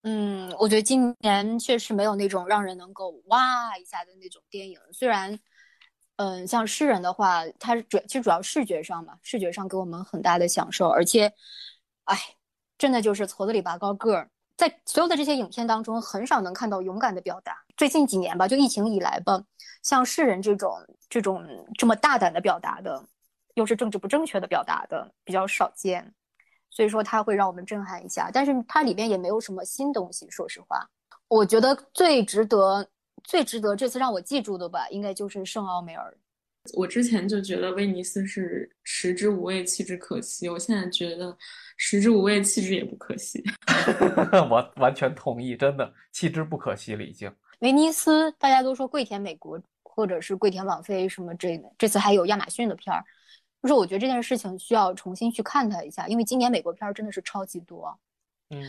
[0.00, 4.78] 嗯，我觉得今年确实没有那种让人能够哇一下的那种电影。
[4.90, 5.38] 虽然，
[6.16, 10.88] 嗯，像诗人的话，它主其实主要视觉上嘛，视觉上给我们很大的享受。
[10.88, 11.30] 而且，
[12.04, 12.16] 哎，
[12.78, 14.30] 真的就是矬子里拔高个儿，
[14.62, 17.58] 在所有的这些影片当中，很少能看到勇敢的表达。
[17.76, 19.42] 最近几年吧，就疫情以来吧，
[19.82, 20.70] 像世人这种
[21.08, 21.44] 这种
[21.76, 23.04] 这么大胆的表达的。
[23.54, 26.14] 又是政治不正确的表达的比较少见，
[26.70, 28.30] 所以说它会让我们震撼一下。
[28.32, 30.30] 但是它里边也没有什么新东西。
[30.30, 30.88] 说实话，
[31.26, 32.86] 我觉得最值得、
[33.24, 36.16] 最值得这次让我记住的吧，应该就是圣奥梅尔。
[36.74, 40.48] 我之前就觉得威尼斯是食之无味，弃之可惜。
[40.48, 41.36] 我现在觉得
[41.76, 43.42] 食之无味，弃之也不可惜。
[44.50, 47.02] 我完全同意，真的弃之不可惜了。
[47.02, 53.04] 已经威尼斯大家都说跪舔美国，或者是跪舔网飞什么这这次还有亚马逊的片儿。
[53.60, 57.96] 就是我觉得这件事情需要重新去看它一下，因为今年美国片儿真的是超级多，
[58.50, 58.60] 嗯，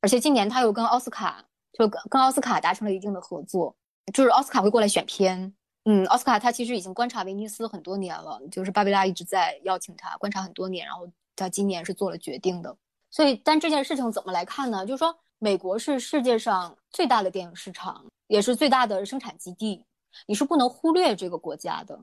[0.00, 3.76] 而且今年他又跟奥斯卡就跟跟奥斯卡达成了一定的合作，
[4.12, 5.54] 就是奥斯卡会过来选片，
[5.84, 12.76] 嗯，奥斯卡他其实已经观察威尼斯很多年了，就是巴贝拉一直在邀请他观察很多年，然后他今年是做了决定的，
[13.10, 14.86] 所以但这件事情怎么来看呢？
[14.86, 19.84] 就是说美国是世界上最大的电影市场，也是最大的生产基地，
[20.26, 21.98] 你是不能忽略这个国家的。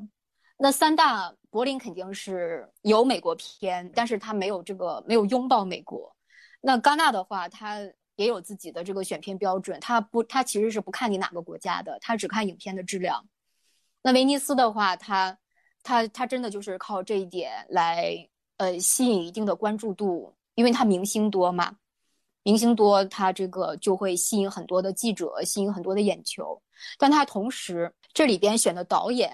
[0.57, 6.13] 那三大柏林肯定是有美国片，但是他没有这个没有拥抱美国。
[6.59, 7.79] 那戛纳的话，他
[8.17, 13.25] 也有自己的这个选片标准，他不他其实是不看你哪个国家的，他只看影片的质量。
[14.01, 15.37] 那威尼斯的话，他
[15.83, 18.27] 他他真的就是靠这一点来
[18.57, 21.75] 呃吸引一定的关注度，因为他明星多嘛，
[22.43, 26.61] 明星多，他这个就会吸引很多的记者，吸引很多的眼球。
[26.97, 29.31] 但他同时这里边选的导演。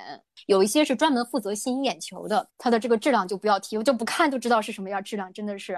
[0.48, 5.76] 有一些是专门负责吸引眼球的，它的这个质量就不要提，我就不看就知道是什么样质量，真的是。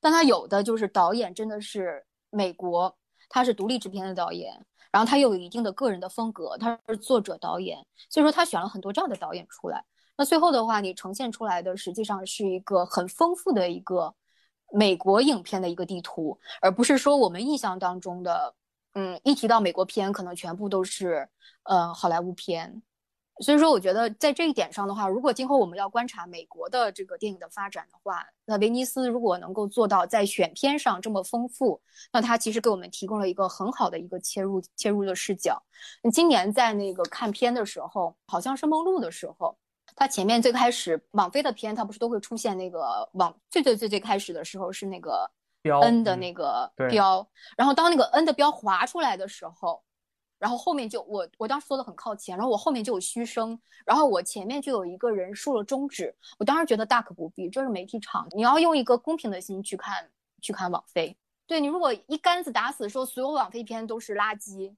[0.00, 2.96] 但他有的就是导演真的是美国，
[3.28, 4.54] 他是独立制片的导演，
[4.90, 7.78] 然后他又有一定的个人的风格，他是作者导演，
[8.08, 9.84] 所以说他选了很多这样的导演出来。
[10.16, 14.14] 那最后的话，你呈现出来的实际上是一个很丰富的一个
[14.72, 18.54] 美国影片的一个地图，而不是说我们印象当中的，
[18.94, 21.28] 嗯，一提到美国片，可能全部都是
[21.62, 22.82] 呃好莱坞片。
[23.40, 31.80] 所以说，我觉得在这一点上的话，如果今后我们要观察美国的这个电影的发展的话，那威尼斯如果能够做到在选片上这么丰富，
[32.12, 35.62] 那它其实给我们提供了一个很好的一个切入切入的视角。
[36.12, 39.56] 今年在那个看片的时候，好像是梦露的时候，
[39.94, 45.30] 它前面最开始网飞的片，它不是都会出现那个网最最最最开始的时候是那个
[45.62, 47.24] N 的那个标，
[47.56, 49.80] 然后当那个 N 的标划出来的时候。
[50.38, 60.08] 然后后面就我我当时坐的很靠前，然后我后面就有嘘声，然后我前面就有一个人竖了中指，我当时觉得大可不必，这是媒体场，你要用一个公平的心去看
[60.40, 61.16] 去看网飞。
[61.46, 64.72] 对你如果一竿子打死说所有网飞片都是垃圾，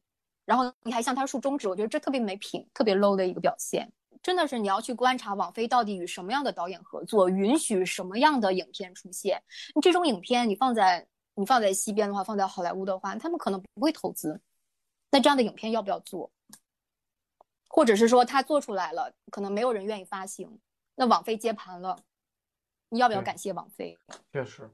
[0.45, 3.93] 然后你还向他竖中指，我觉得这特别没品，特别 low 的一个表现。
[4.23, 9.43] 真的是你要去观察网飞到底与什么样的导演合作，允许什么样的影片出现。
[9.81, 14.41] 这种影片你放在你放在西边的话，放在好莱坞的话，他们可能不会投资。
[15.11, 16.31] 那这样的影片要不要做？
[17.69, 20.59] 或者是说他做出来了，可能没有人愿意发行，
[20.97, 21.99] 那网飞接盘了，
[22.89, 23.99] 你要不要感谢网飞？
[24.33, 24.69] 确实。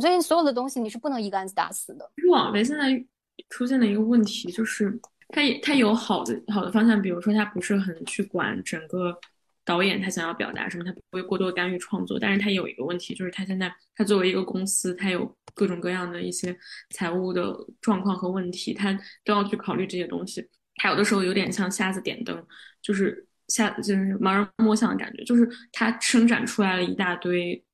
[0.00, 2.10] 所以所有的东西你是不能一竿子打死的。
[2.28, 3.04] 网飞现在
[3.48, 9.18] 出现了一个问题就是，它也它有好的好的方向，比如说它不是很去管整个。
[9.64, 16.56] 导演他想要表达什么，他不会过多干预创作，但是他有一个问题，就是他现在他作为一个公司，他有各种各样的一些
[16.90, 18.92] 财务的状况和问题，他
[19.24, 20.48] 都要去考虑这些东西。
[20.76, 22.46] 他有的时候有点像瞎子点灯，
[22.80, 27.64] 就是瞎就是盲人摸象的感觉，就是他生产出来了一大堆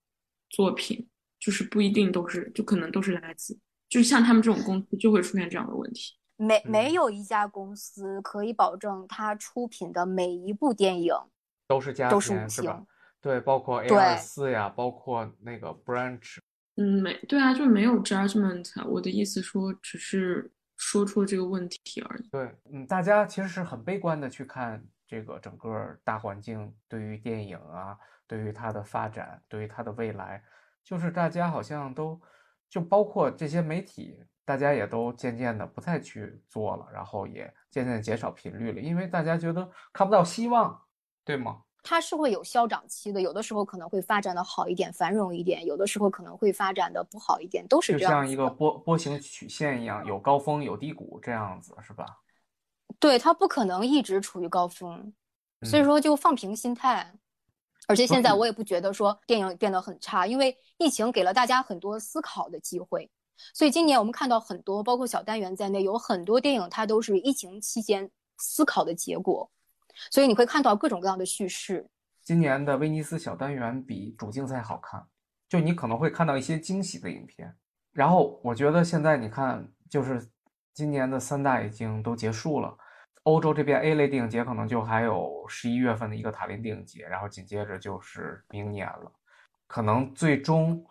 [0.48, 1.06] 作品，
[1.38, 3.58] 就是不一定都是，就可能都是垃圾。
[3.88, 6.14] 就是像他们这种公司就会出现这样的问题。
[6.36, 11.14] 没没有一家公司可以保证他出品的每一部电影。
[11.68, 12.82] 都是加片是吧？
[13.20, 16.38] 对，包括 A 二四呀，包括那个 Branch。
[16.76, 18.84] 嗯，没对啊，就没有 judgment。
[18.86, 22.28] 我的意思说，只是说出了这个问题而已。
[22.30, 27.96] 对，嗯，大家其实是很悲观的去看这个整个大环境，对于电影啊，
[28.26, 30.42] 对于它的发展，对于它的未来，
[30.82, 32.20] 就是大家好像都，
[32.68, 40.80] 就包括这些媒体，大家也都渐渐的不再去做了，然后也渐渐减少频率了，因为大家觉得看不到希望。
[41.26, 41.62] 对吗？
[41.84, 48.10] 它是会有消长期的，有的时候可能会发展的好一点，繁荣一点；有的时候可能会发展的不好一点，都是这样。
[48.10, 52.06] 就像一个波波形曲线一样，有高峰有低谷，这样子是吧？
[52.98, 55.12] 对，它不可能一直处于高峰，
[55.62, 57.14] 所以说就放平心态。
[57.86, 63.10] 而且现在我也不觉得说电影变得很差，因为疫情给了大家很多思考的机会。
[63.52, 69.50] 所以今年我们看到很多，包括小单元在内，有很多电影它都是疫情期间思考的结果。
[70.10, 71.88] 所以你会看到各种各样的叙事。
[72.22, 75.04] 今年的威尼斯小单元比主竞赛好看，
[75.48, 77.54] 就你可能会看到一些惊喜的影片。
[77.92, 80.26] 然后我觉得现在你看，就是
[80.72, 82.76] 今年的三大已经都结束了，
[83.24, 89.12] 欧洲这边 A 类电影节可能就还有十一月份的一个塔林电影节，然后紧接着就是明年了。
[89.66, 90.82] 可能最终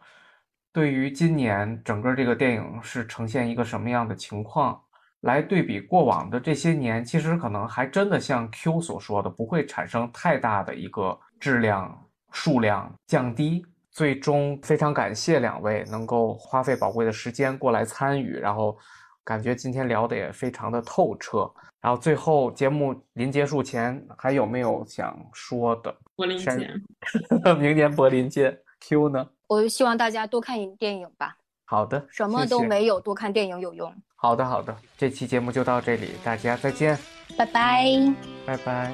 [0.71, 4.82] 对于今年整个这个电影是呈现一个什么样的情况？
[5.23, 11.97] 来对比过往的这些年，其实可能还真的像 Q 所说的，不会产生太大的一个质量
[12.31, 13.65] 数量降低。
[13.89, 18.77] 最终非常感谢两位能够花费宝贵的时间过来参与，然后
[19.23, 21.49] 感觉今天聊的也非常的透彻。
[21.79, 25.95] 然后最后节目临结束前，还有没有想说的？
[26.15, 26.81] 柏林见，
[27.59, 28.57] 明年柏林见。
[28.81, 29.29] Q 呢？
[29.47, 31.37] 我希望大家多看电影吧。
[31.72, 33.94] 好的，什么都没有，多看电影有用。
[34.16, 36.98] 好的，好的，这期节目就到这里，大家再见，
[37.36, 38.14] 拜拜，
[38.46, 38.92] 拜拜。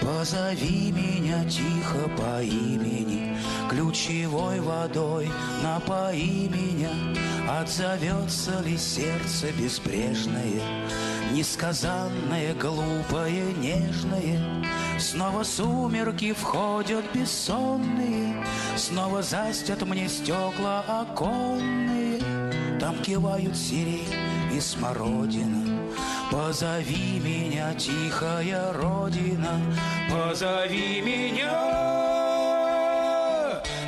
[0.00, 3.27] Позови меня тихо по имени,
[3.69, 5.29] Ключевой водой
[5.61, 6.89] напои меня,
[7.47, 10.59] Отзовется ли сердце безбрежное,
[11.31, 14.65] Несказанное, глупое, нежное.
[14.97, 18.43] Снова сумерки входят бессонные,
[18.75, 22.19] Снова застят мне стекла оконные,
[22.79, 24.15] Там кивают сирень
[24.51, 25.79] и смородина.
[26.31, 29.61] Позови меня, тихая родина,
[30.09, 32.28] позови меня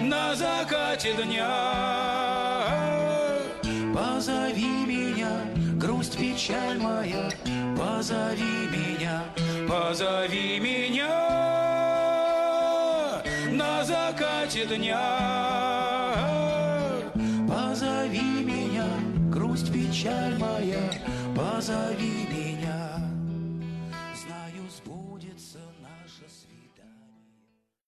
[0.01, 1.49] на закате дня.
[3.93, 5.41] Позови меня,
[5.75, 7.29] грусть, печаль моя,
[7.77, 9.23] позови меня,
[9.67, 11.31] позови меня
[13.51, 14.99] на закате дня.
[17.47, 18.87] Позови меня,
[19.29, 20.91] грусть, печаль моя,
[21.35, 22.60] позови меня.